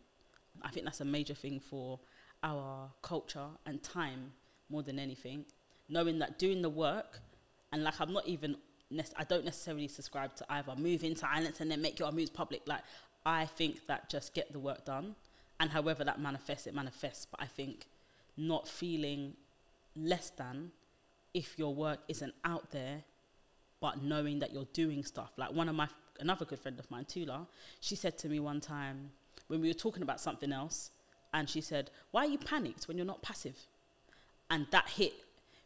I 0.63 0.71
think 0.71 0.87
that's 0.87 1.01
a 1.01 1.05
major 1.05 1.35
thing 1.35 1.61
for 1.61 2.01
our 2.43 2.91
culture 3.03 3.49
and 3.67 3.83
time 3.83 4.33
more 4.71 4.83
than 4.83 4.99
anything. 4.99 5.45
Knowing 5.89 6.19
that 6.21 6.39
doing 6.39 6.63
the 6.63 6.71
work 6.71 7.21
and 7.73 7.85
like 7.85 8.01
I'm 8.01 8.13
not 8.13 8.27
even 8.27 8.57
I 9.19 9.25
don't 9.25 9.45
necessarily 9.45 9.89
subscribe 9.89 10.35
to 10.37 10.47
either 10.49 10.75
move 10.77 11.03
in 11.03 11.17
silence 11.17 11.61
and 11.61 11.71
then 11.71 11.83
make 11.83 11.99
your 11.99 12.13
moves 12.13 12.31
public. 12.31 12.63
Like 12.67 12.83
I 13.25 13.47
think 13.47 13.87
that 13.89 14.09
just 14.09 14.33
get 14.33 14.53
the 14.53 14.61
work 14.61 14.85
done, 14.85 15.17
and 15.59 15.71
however 15.71 16.05
that 16.05 16.21
manifests, 16.21 16.67
it 16.67 16.75
manifests. 16.75 17.27
But 17.27 17.43
I 17.43 17.47
think 17.47 17.87
not 18.37 18.69
feeling 18.69 19.35
less 19.97 20.31
than 20.31 20.71
if 21.35 21.59
your 21.59 21.75
work 21.75 22.01
isn't 22.09 22.35
out 22.45 22.71
there 22.71 23.03
but 23.87 24.03
knowing 24.03 24.41
that 24.41 24.53
you're 24.53 24.67
doing 24.73 25.05
stuff. 25.05 25.31
Like 25.37 25.53
one 25.53 25.69
of 25.69 25.77
my 25.77 25.87
another 26.19 26.45
good 26.45 26.59
friend 26.59 26.77
of 26.81 26.91
mine, 26.91 27.05
Tula, 27.05 27.47
she 27.81 27.95
said 27.95 28.19
to 28.19 28.29
me 28.29 28.41
one 28.41 28.61
time 28.61 29.11
when 29.47 29.61
we 29.61 29.69
were 29.69 29.81
talking 29.87 30.03
about 30.03 30.21
something 30.21 30.53
else, 30.53 30.91
and 31.33 31.49
she 31.49 31.61
said, 31.61 31.93
"Why 32.11 32.23
are 32.23 32.29
you 32.29 32.39
panicked 32.39 32.89
when 32.89 32.97
you're 32.97 33.07
not 33.07 33.23
passive?" 33.23 33.69
And 34.51 34.67
that 34.73 34.89
hit 34.89 35.15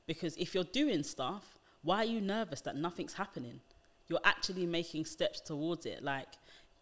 because 0.07 0.37
if 0.37 0.55
you're 0.55 0.65
doing 0.81 1.03
stuff, 1.03 1.59
why 1.81 1.97
are 2.03 2.13
you 2.15 2.21
nervous 2.21 2.61
that 2.61 2.77
nothing's 2.77 3.15
happening? 3.15 3.61
You're 4.07 4.27
actually 4.33 4.67
making 4.67 5.07
steps 5.07 5.41
towards 5.41 5.87
it. 5.87 6.03
Like 6.05 6.29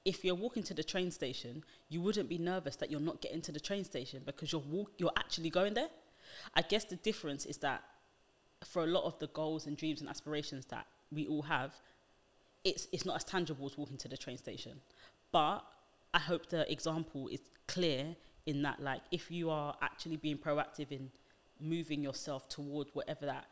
if 0.04 0.24
you're 0.24 0.40
walking 0.44 0.64
to 0.64 0.74
the 0.74 0.82
train 0.82 1.12
station, 1.12 1.62
you 1.88 2.00
wouldn't 2.00 2.28
be 2.28 2.38
nervous 2.38 2.74
that 2.76 2.90
you're 2.90 3.08
not 3.10 3.22
getting 3.22 3.42
to 3.42 3.52
the 3.52 3.60
train 3.60 3.84
station 3.84 4.22
because 4.26 4.50
you're 4.50 4.68
walk- 4.74 4.94
you're 4.98 5.16
actually 5.16 5.50
going 5.50 5.74
there. 5.74 5.90
I 6.54 6.62
guess 6.62 6.84
the 6.84 6.96
difference 6.96 7.46
is 7.46 7.58
that 7.58 7.84
for 8.64 8.82
a 8.82 8.88
lot 8.88 9.04
of 9.04 9.16
the 9.20 9.28
goals 9.28 9.68
and 9.68 9.76
dreams 9.76 10.00
and 10.00 10.10
aspirations 10.10 10.66
that 10.66 10.88
we 11.12 11.26
all 11.26 11.42
have, 11.42 11.74
it's 12.64 12.88
it's 12.92 13.04
not 13.04 13.16
as 13.16 13.24
tangible 13.24 13.66
as 13.66 13.76
walking 13.78 13.96
to 13.98 14.08
the 14.08 14.16
train 14.16 14.36
station. 14.36 14.80
But 15.32 15.60
I 16.12 16.18
hope 16.18 16.48
the 16.48 16.70
example 16.70 17.28
is 17.28 17.40
clear 17.66 18.16
in 18.46 18.62
that 18.62 18.80
like 18.80 19.02
if 19.10 19.30
you 19.30 19.50
are 19.50 19.74
actually 19.82 20.16
being 20.16 20.38
proactive 20.38 20.90
in 20.90 21.10
moving 21.60 22.02
yourself 22.02 22.48
toward 22.48 22.88
whatever 22.92 23.26
that 23.26 23.46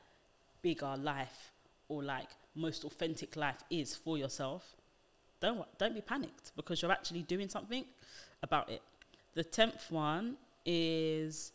bigger 0.63 0.97
life 0.97 1.53
or 1.89 2.03
like 2.03 2.29
most 2.55 2.85
authentic 2.85 3.37
life 3.37 3.63
is 3.71 3.95
for 3.95 4.17
yourself, 4.19 4.77
don't 5.41 5.67
don't 5.79 5.95
be 5.95 6.01
panicked 6.01 6.53
because 6.57 6.83
you're 6.83 6.93
actually 6.93 7.23
doing 7.23 7.49
something 7.49 7.85
about 8.43 8.71
it. 8.71 8.83
The 9.35 9.45
tenth 9.45 9.91
one 9.91 10.37
is 10.65 11.53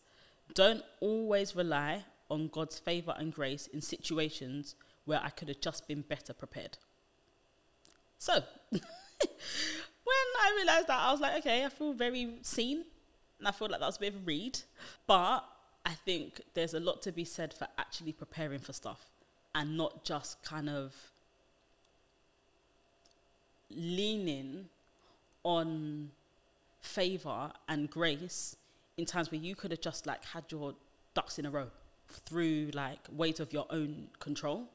don't 0.54 0.84
always 1.00 1.56
rely 1.56 2.06
on 2.30 2.48
God's 2.48 2.80
favor 2.80 3.14
and 3.18 3.34
grace 3.34 3.68
in 3.68 3.82
situations 3.82 4.76
where 5.06 5.22
I 5.24 5.30
could 5.30 5.48
have 5.48 5.62
just 5.62 5.88
been 5.88 6.02
better 6.02 6.34
prepared. 6.34 6.78
So, 8.18 8.34
when 8.72 8.82
I 10.40 10.54
realized 10.56 10.88
that, 10.88 11.00
I 11.00 11.12
was 11.12 11.22
like, 11.22 11.40
okay, 11.40 11.66
I 11.66 11.70
feel 11.70 11.94
very 11.94 12.36
seen. 12.42 12.86
And 13.40 13.48
I 13.48 13.52
feel 13.52 13.68
like 13.70 13.80
that 13.80 13.88
was 13.88 13.98
a 13.98 14.00
bit 14.00 14.14
of 14.14 14.22
a 14.22 14.24
read. 14.24 14.60
But 15.08 15.44
I 15.86 15.94
think 15.94 16.42
there's 16.54 16.74
a 16.74 16.80
lot 16.80 17.02
to 17.04 17.12
be 17.12 17.26
said 17.26 17.54
for 17.54 17.68
actually 17.78 18.14
preparing 18.14 18.60
for 18.60 18.74
stuff 18.74 19.10
and 19.56 19.76
not 19.78 20.04
just 20.04 20.44
kind 20.44 20.70
of 20.70 20.94
leaning 23.70 24.70
on 25.44 26.12
favor 26.82 27.52
and 27.68 27.90
grace 27.90 28.56
in 28.98 29.06
times 29.06 29.32
where 29.32 29.40
you 29.40 29.56
could 29.56 29.72
have 29.72 29.82
just 29.82 30.06
like 30.06 30.24
had 30.26 30.44
your 30.50 30.76
ducks 31.14 31.40
in 31.40 31.46
a 31.46 31.50
row 31.50 31.68
through 32.08 32.70
like 32.74 33.00
weight 33.12 33.40
of 33.40 33.54
your 33.54 33.66
own 33.70 34.08
control 34.20 34.68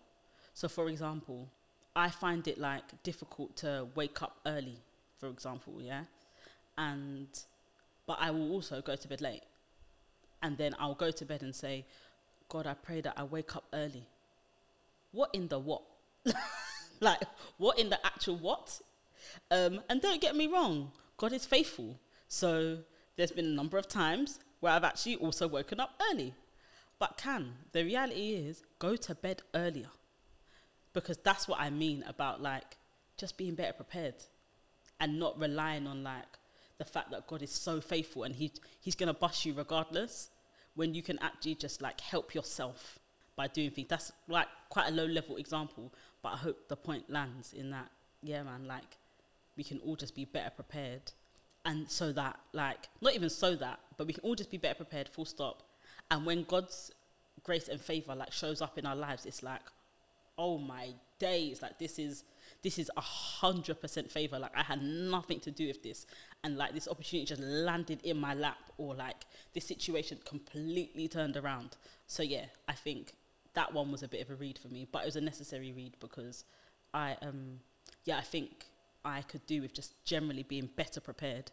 so, 0.57 0.69
for 0.69 0.89
example, 0.89 1.51
I 1.95 2.09
find 2.09 2.49
it 2.49 2.57
like 2.57 3.03
difficult 3.03 3.57
to 3.57 3.89
wake 3.95 4.23
up 4.23 4.39
early, 4.47 4.79
for 5.21 5.29
example, 5.29 5.83
yeah. 5.83 6.05
and 6.79 7.29
but 8.07 8.17
I 8.23 8.31
will 8.31 8.51
also 8.51 8.81
go 8.81 8.97
to 8.97 9.07
bed 9.07 9.21
late. 9.21 9.43
And 10.43 10.57
then 10.57 10.75
I'll 10.79 10.95
go 10.95 11.11
to 11.11 11.25
bed 11.27 11.43
and 11.43 11.55
say, 11.55 11.85
God, 12.49 12.67
I 12.67 12.73
pray 12.73 13.03
that 13.03 13.13
I 13.19 13.25
wake 13.25 13.55
up 13.55 13.65
early. 13.75 14.07
What 15.13 15.29
in 15.35 15.49
the 15.49 15.59
what? 15.59 15.83
like, 17.01 17.21
what 17.59 17.79
in 17.79 17.91
the 17.91 18.07
actual 18.07 18.37
what? 18.37 18.81
Um, 19.51 19.83
and 19.91 20.01
don't 20.01 20.23
get 20.23 20.35
me 20.35 20.47
wrong, 20.47 20.91
God 21.19 21.35
is 21.35 21.45
faithful. 21.45 22.01
So 22.29 22.79
there's 23.17 23.33
been 23.33 23.45
a 23.45 23.49
number 23.61 23.77
of 23.77 23.89
times 23.89 24.39
where 24.61 24.73
I've 24.73 24.85
actually 24.85 25.17
also 25.17 25.49
woken 25.49 25.81
up 25.81 26.01
early. 26.11 26.33
But 26.99 27.19
can, 27.19 27.57
the 27.73 27.85
reality 27.85 28.31
is, 28.31 28.63
go 28.79 28.97
to 28.97 29.15
bed 29.15 29.43
earlier. 29.55 29.91
Because 30.97 31.19
that's 31.19 31.47
what 31.47 31.61
I 31.61 31.69
mean 31.69 32.03
about 32.09 32.41
like 32.41 32.79
just 33.19 33.37
being 33.37 33.55
better 33.55 33.75
prepared 33.75 34.15
and 34.99 35.19
not 35.19 35.39
relying 35.39 35.87
on 35.87 36.03
like 36.03 36.25
the 36.79 36.87
fact 36.87 37.11
that 37.11 37.27
God 37.27 37.43
is 37.43 37.51
so 37.51 37.83
faithful 37.83 38.25
and 38.25 38.35
he, 38.35 38.51
He's 38.81 38.95
going 38.95 39.09
to 39.09 39.13
bust 39.13 39.45
you 39.45 39.53
regardless 39.53 40.31
when 40.75 40.95
you 40.95 41.03
can 41.03 41.19
actually 41.19 41.57
just 41.57 41.83
like 41.83 42.01
help 42.01 42.35
yourself 42.35 42.99
by 43.37 43.47
doing 43.47 43.71
things. 43.71 43.89
That's 43.89 44.11
like 44.27 44.49
quite 44.71 44.89
a 44.89 44.91
low 44.91 45.05
level 45.05 45.37
example, 45.37 45.93
but 46.23 46.33
I 46.33 46.37
hope 46.39 46.67
the 46.69 46.77
point 46.77 47.11
lands 47.11 47.53
in 47.53 47.71
that, 47.73 47.91
yeah, 48.23 48.43
man, 48.43 48.67
like 48.67 48.97
we 49.55 49.65
can 49.65 49.79
all 49.81 49.97
just 49.97 50.15
be 50.15 50.25
better 50.25 50.49
prepared. 50.49 51.13
And 51.67 51.91
so 51.91 52.11
that, 52.13 52.39
like, 52.55 52.89
not 53.03 53.15
even 53.15 53.29
so 53.29 53.55
that, 53.57 53.81
but 53.99 54.07
we 54.07 54.15
can 54.15 54.23
all 54.23 54.35
just 54.35 54.51
be 54.51 54.57
better 54.57 54.77
prepared, 54.77 55.11
full 55.11 55.27
stop. 55.27 55.63
And 56.11 56.25
when 56.25 56.45
God's 56.45 56.91
grace 57.43 57.69
and 57.69 57.79
favor 57.79 58.15
like 58.15 58.33
shows 58.33 58.63
up 58.63 58.79
in 58.79 58.87
our 58.87 58.97
lives, 58.97 59.27
it's 59.27 59.43
like, 59.43 59.61
oh 60.39 60.59
my 60.59 60.91
days, 61.19 61.63
like 61.63 61.79
this 61.79 61.99
is 61.99 62.25
this 62.63 62.79
is 62.79 62.91
a 62.97 63.01
hundred 63.01 63.81
percent 63.81 64.11
favor. 64.11 64.39
Like 64.39 64.57
I 64.57 64.63
had 64.63 64.83
nothing 64.83 65.41
to 65.41 65.51
do 65.51 65.67
with 65.67 65.83
this, 65.83 66.07
and 66.45 66.57
like 66.57 66.75
this 66.75 66.89
opportunity 66.89 67.27
just 67.27 67.43
landed 67.43 68.01
in 68.03 68.19
my 68.19 68.35
lap, 68.35 68.71
or 68.79 68.95
like 68.95 69.25
this 69.55 69.67
situation 69.67 70.19
completely 70.25 71.09
turned 71.09 71.37
around. 71.37 71.77
So 72.07 72.23
yeah, 72.23 72.47
I 72.69 72.73
think 72.73 73.13
that 73.55 73.73
one 73.73 73.91
was 73.91 74.03
a 74.03 74.09
bit 74.09 74.21
of 74.21 74.31
a 74.31 74.35
read 74.35 74.59
for 74.59 74.69
me, 74.69 74.87
but 74.91 75.03
it 75.03 75.07
was 75.07 75.17
a 75.17 75.21
necessary 75.21 75.73
read 75.73 75.97
because 76.01 76.45
I 76.93 77.17
um 77.23 77.61
yeah 78.05 78.19
I 78.19 78.23
think 78.23 78.67
I 79.05 79.23
could 79.23 79.47
do 79.47 79.63
with 79.63 79.73
just 79.73 80.05
generally 80.05 80.43
being 80.43 80.69
better 80.77 81.01
prepared. 81.01 81.53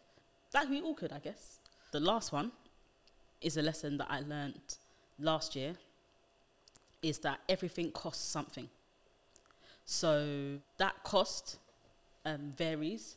Like 0.52 0.68
we 0.68 0.80
all 0.80 0.94
could, 0.94 1.12
I 1.12 1.18
guess. 1.18 1.58
The 1.92 2.00
last 2.00 2.32
one 2.32 2.52
is 3.40 3.56
a 3.56 3.62
lesson 3.62 3.98
that 3.98 4.08
I 4.10 4.20
learned 4.20 4.76
last 5.18 5.54
year 5.54 5.74
is 7.04 7.18
that 7.18 7.38
everything 7.50 7.92
costs 7.92 8.24
something. 8.24 8.68
So 9.84 10.58
that 10.78 11.04
cost 11.04 11.58
um, 12.24 12.50
varies. 12.56 13.16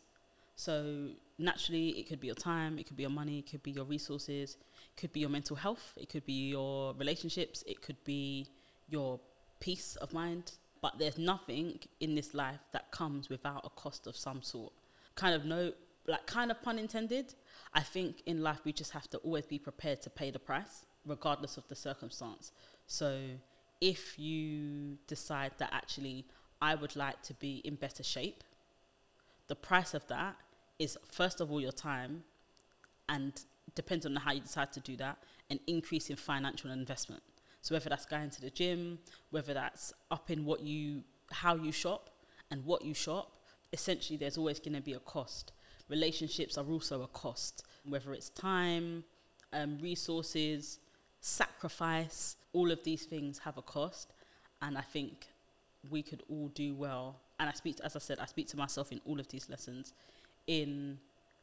So 0.57 1.11
naturally, 1.39 1.89
it 1.91 2.09
could 2.09 2.19
be 2.19 2.27
your 2.27 2.35
time, 2.35 2.77
it 2.77 2.85
could 2.85 2.97
be 2.97 3.03
your 3.03 3.11
money, 3.11 3.39
it 3.39 3.49
could 3.49 3.63
be 3.63 3.71
your 3.71 3.85
resources, 3.85 4.57
it 4.91 4.99
could 4.99 5.13
be 5.13 5.21
your 5.21 5.29
mental 5.29 5.55
health, 5.55 5.93
it 5.95 6.09
could 6.09 6.25
be 6.25 6.49
your 6.49 6.93
relationships, 6.95 7.63
it 7.65 7.81
could 7.81 8.03
be 8.03 8.47
your 8.89 9.21
peace 9.61 9.95
of 10.01 10.11
mind. 10.11 10.51
But 10.81 10.99
there's 10.99 11.17
nothing 11.17 11.79
in 12.01 12.13
this 12.15 12.33
life 12.33 12.59
that 12.73 12.91
comes 12.91 13.29
without 13.29 13.65
a 13.65 13.69
cost 13.69 14.05
of 14.05 14.17
some 14.17 14.41
sort. 14.41 14.73
Kind 15.15 15.33
of 15.33 15.45
no, 15.45 15.71
like 16.07 16.25
kind 16.25 16.51
of 16.51 16.61
pun 16.61 16.77
intended. 16.77 17.35
I 17.73 17.81
think 17.81 18.21
in 18.25 18.43
life 18.43 18.59
we 18.65 18.73
just 18.73 18.91
have 18.91 19.09
to 19.11 19.17
always 19.19 19.45
be 19.45 19.59
prepared 19.59 20.01
to 20.01 20.09
pay 20.09 20.29
the 20.29 20.39
price, 20.39 20.85
regardless 21.05 21.55
of 21.55 21.67
the 21.69 21.75
circumstance. 21.75 22.51
So 22.85 23.21
if 23.81 24.17
you 24.17 24.97
decide 25.07 25.51
that 25.57 25.69
actually 25.71 26.25
I 26.61 26.75
would 26.75 26.95
like 26.95 27.21
to 27.23 27.33
be 27.33 27.61
in 27.63 27.75
better 27.75 28.03
shape, 28.03 28.43
the 29.47 29.55
price 29.55 29.93
of 29.93 30.07
that 30.07 30.35
is 30.79 30.97
first 31.05 31.41
of 31.41 31.51
all 31.51 31.61
your 31.61 31.71
time 31.71 32.23
and 33.09 33.41
depends 33.75 34.05
on 34.05 34.15
how 34.15 34.31
you 34.31 34.41
decide 34.41 34.73
to 34.73 34.79
do 34.79 34.95
that, 34.97 35.17
an 35.49 35.59
increase 35.67 36.09
in 36.09 36.15
financial 36.15 36.71
investment. 36.71 37.21
So 37.61 37.75
whether 37.75 37.89
that's 37.89 38.05
going 38.05 38.29
to 38.31 38.41
the 38.41 38.49
gym, 38.49 38.99
whether 39.29 39.53
that's 39.53 39.93
up 40.11 40.29
in 40.29 40.45
what 40.45 40.61
you 40.61 41.03
how 41.31 41.55
you 41.55 41.71
shop 41.71 42.09
and 42.49 42.63
what 42.63 42.83
you 42.83 42.93
shop, 42.93 43.33
essentially 43.73 44.17
there's 44.17 44.37
always 44.37 44.59
going 44.59 44.75
to 44.75 44.81
be 44.81 44.93
a 44.93 44.99
cost. 44.99 45.51
Relationships 45.89 46.57
are 46.57 46.65
also 46.65 47.01
a 47.01 47.07
cost, 47.07 47.63
whether 47.85 48.13
it's 48.13 48.29
time, 48.29 49.03
um, 49.53 49.77
resources, 49.81 50.79
sacrifice, 51.27 52.37
all 52.53 52.71
of 52.71 52.83
these 52.83 53.03
things 53.03 53.39
have 53.39 53.57
a 53.57 53.61
cost. 53.61 54.13
And 54.61 54.77
I 54.77 54.81
think 54.81 55.27
we 55.89 56.01
could 56.01 56.23
all 56.29 56.47
do 56.49 56.73
well. 56.73 57.19
And 57.39 57.49
I 57.49 57.53
speak, 57.53 57.77
to, 57.77 57.85
as 57.85 57.95
I 57.95 57.99
said, 57.99 58.19
I 58.19 58.25
speak 58.25 58.47
to 58.49 58.57
myself 58.57 58.91
in 58.91 59.01
all 59.05 59.19
of 59.19 59.27
these 59.27 59.49
lessons 59.49 59.93
in 60.47 60.97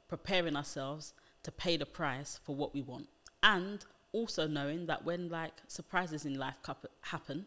preparing 0.08 0.56
ourselves 0.56 1.12
to 1.42 1.52
pay 1.52 1.76
the 1.76 1.86
price 1.86 2.40
for 2.42 2.56
what 2.56 2.74
we 2.74 2.82
want. 2.82 3.08
And 3.42 3.84
also 4.12 4.46
knowing 4.46 4.86
that 4.86 5.04
when 5.04 5.28
like 5.28 5.52
surprises 5.68 6.24
in 6.24 6.38
life 6.38 6.56
happen, 7.02 7.46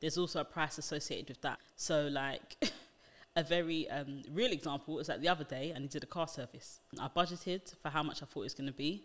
there's 0.00 0.18
also 0.18 0.40
a 0.40 0.44
price 0.44 0.78
associated 0.78 1.28
with 1.28 1.40
that. 1.40 1.58
So 1.76 2.08
like 2.08 2.56
a 3.36 3.42
very 3.42 3.88
um, 3.88 4.22
real 4.30 4.52
example 4.52 4.94
was 4.94 5.06
that 5.06 5.20
the 5.20 5.28
other 5.28 5.44
day 5.44 5.72
I 5.74 5.78
needed 5.78 6.02
a 6.02 6.06
car 6.06 6.28
service. 6.28 6.80
I 7.00 7.08
budgeted 7.08 7.74
for 7.82 7.88
how 7.88 8.02
much 8.02 8.22
I 8.22 8.26
thought 8.26 8.40
it 8.40 8.44
was 8.44 8.54
going 8.54 8.68
to 8.68 8.76
be, 8.76 9.04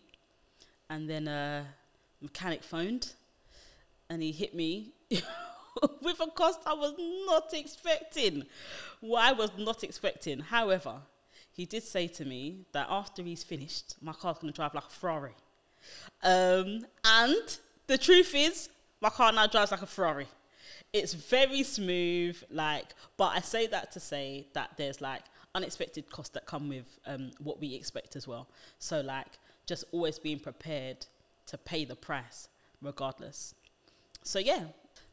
and 0.90 1.10
then 1.10 1.28
a 1.28 1.66
mechanic 2.24 2.64
phoned, 2.64 3.14
and 4.10 4.24
he 4.24 4.32
hit 4.32 4.56
me 4.56 4.94
with 6.02 6.20
a 6.20 6.28
cost 6.28 6.62
I 6.66 6.74
was 6.74 6.94
not 7.28 7.54
expecting. 7.54 8.46
What 9.02 9.24
I 9.24 9.34
was 9.34 9.52
not 9.58 9.84
expecting. 9.84 10.40
However, 10.40 10.96
he 11.52 11.66
did 11.66 11.84
say 11.84 12.08
to 12.08 12.26
me 12.26 12.66
that 12.72 12.88
after 12.90 13.22
he's 13.22 13.44
finished, 13.44 13.96
my 14.02 14.14
car's 14.14 14.40
to 14.40 14.52
drive 14.52 14.74
like 14.74 14.86
a 14.86 14.90
Ferrari. 14.90 15.36
Um, 16.24 16.86
and 17.04 17.58
the 17.88 17.98
truth 17.98 18.34
is, 18.34 18.70
my 19.02 19.10
car 19.10 19.32
now 19.32 19.46
drives 19.46 19.72
like 19.72 19.82
a 19.82 19.86
Ferrari. 19.86 20.28
It's 20.94 21.14
very 21.14 21.64
smooth, 21.64 22.42
like, 22.50 22.96
but 23.18 23.36
I 23.36 23.42
say 23.42 23.68
that 23.68 23.92
to 23.92 24.00
say 24.00 24.48
that 24.54 24.72
there's 24.78 25.02
like 25.02 25.24
unexpected 25.54 26.10
costs 26.10 26.34
that 26.34 26.46
come 26.46 26.70
with 26.70 27.00
um, 27.06 27.32
what 27.40 27.60
we 27.60 27.76
expect 27.76 28.16
as 28.16 28.28
well. 28.28 28.48
So, 28.80 29.02
like, 29.02 29.28
just 29.66 29.84
always 29.92 30.20
being 30.20 30.40
prepared 30.40 31.06
to 31.48 31.58
pay 31.58 31.86
the 31.86 31.96
price 31.96 32.48
regardless. 32.82 33.56
So, 34.24 34.40
yeah, 34.40 34.66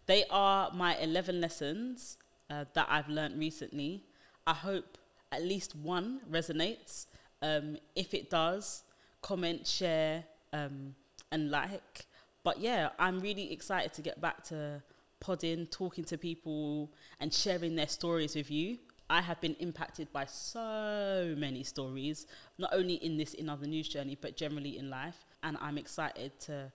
they 0.07 0.25
are 0.31 0.71
my 0.73 0.97
11 0.99 1.41
lessons 1.41 2.19
uh, 2.49 2.65
that 2.75 2.87
I've 2.89 3.09
learned 3.09 3.39
recently. 3.39 4.05
I 4.47 4.55
hope 4.55 4.99
at 5.33 5.43
least 5.43 5.77
one 5.77 6.21
resonates. 6.31 7.07
Um, 7.43 7.79
if 7.95 8.13
it 8.13 8.29
does, 8.31 8.83
comment, 9.23 9.67
share, 9.67 10.25
um, 10.53 10.95
and 11.33 11.51
like. 11.51 12.07
But 12.43 12.61
yeah, 12.61 12.91
I'm 12.99 13.21
really 13.21 13.53
excited 13.53 13.93
to 13.95 14.03
get 14.03 14.21
back 14.21 14.43
to 14.45 14.83
podding, 15.21 15.67
talking 15.67 16.05
to 16.05 16.19
people, 16.19 16.91
and 17.21 17.33
sharing 17.33 17.77
their 17.77 17.89
stories 17.89 18.35
with 18.35 18.51
you. 18.51 18.79
I 19.11 19.21
have 19.21 19.41
been 19.41 19.57
impacted 19.59 20.13
by 20.13 20.27
so 20.27 21.35
many 21.37 21.65
stories, 21.65 22.29
not 22.59 22.73
only 22.73 22.95
in 22.95 23.17
this 23.17 23.35
in 23.35 23.49
other 23.49 23.67
news 23.67 23.89
journey, 23.89 24.17
but 24.19 24.37
generally 24.37 24.79
in 24.79 24.89
life. 24.89 25.27
And 25.43 25.57
I'm 25.61 25.79
excited 25.79 26.39
to 26.41 26.71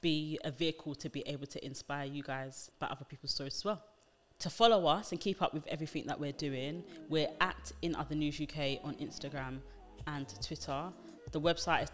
be 0.00 0.38
a 0.44 0.52
vehicle 0.52 0.94
to 0.94 1.10
be 1.10 1.22
able 1.26 1.46
to 1.48 1.66
inspire 1.66 2.06
you 2.06 2.22
guys 2.22 2.70
by 2.78 2.86
other 2.86 3.04
people's 3.04 3.32
stories 3.32 3.56
as 3.56 3.64
well. 3.64 3.82
To 4.40 4.50
follow 4.50 4.86
us 4.86 5.10
and 5.10 5.20
keep 5.20 5.42
up 5.42 5.52
with 5.52 5.66
everything 5.66 6.06
that 6.06 6.20
we're 6.20 6.30
doing, 6.30 6.84
we're 7.08 7.30
at 7.40 7.72
In 7.82 7.96
Other 7.96 8.14
News 8.14 8.40
UK 8.40 8.78
on 8.84 8.94
Instagram 9.00 9.58
and 10.06 10.32
Twitter. 10.40 10.92
The 11.32 11.40
website 11.40 11.82
is 11.82 11.90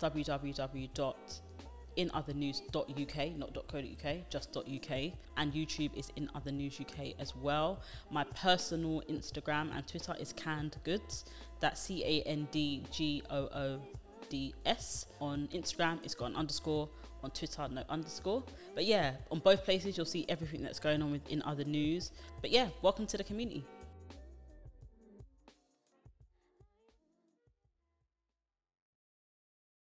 www.inothernews.uk, 1.97 3.37
not 3.37 3.55
.co.uk, 3.69 4.31
just 4.31 4.57
.uk, 4.57 4.91
and 5.37 5.53
YouTube 5.53 5.97
is 5.97 6.11
In 6.17 6.31
Other 6.35 6.53
News 6.53 6.81
UK 6.81 7.15
as 7.19 7.35
well. 7.37 7.81
My 8.11 8.25
personal 8.25 9.03
Instagram 9.09 9.75
and 9.75 9.87
Twitter 9.87 10.15
is 10.19 10.33
Canned 10.33 10.77
Goods. 10.85 11.25
That's 11.61 11.81
C 11.81 12.03
A 12.05 12.23
N 12.23 12.49
D 12.51 12.85
G 12.91 13.23
O 13.31 13.37
O 13.37 13.81
D 14.29 14.55
S. 14.67 15.07
On 15.21 15.49
Instagram, 15.55 15.99
it's 16.05 16.15
got 16.15 16.31
an 16.31 16.37
underscore 16.37 16.89
on 17.23 17.31
Twitter, 17.31 17.69
no 17.71 17.85
underscore. 17.89 18.43
But 18.75 18.85
yeah, 18.85 19.15
on 19.31 19.39
both 19.39 19.65
places, 19.65 19.97
you'll 19.97 20.07
see 20.07 20.27
everything 20.29 20.63
that's 20.63 20.81
going 20.81 21.03
on 21.03 21.13
within 21.13 21.43
other 21.43 21.65
news. 21.65 22.11
But 22.41 22.51
yeah, 22.51 22.69
welcome 22.83 23.07
to 23.07 23.17
the 23.17 23.25
community. 23.25 23.65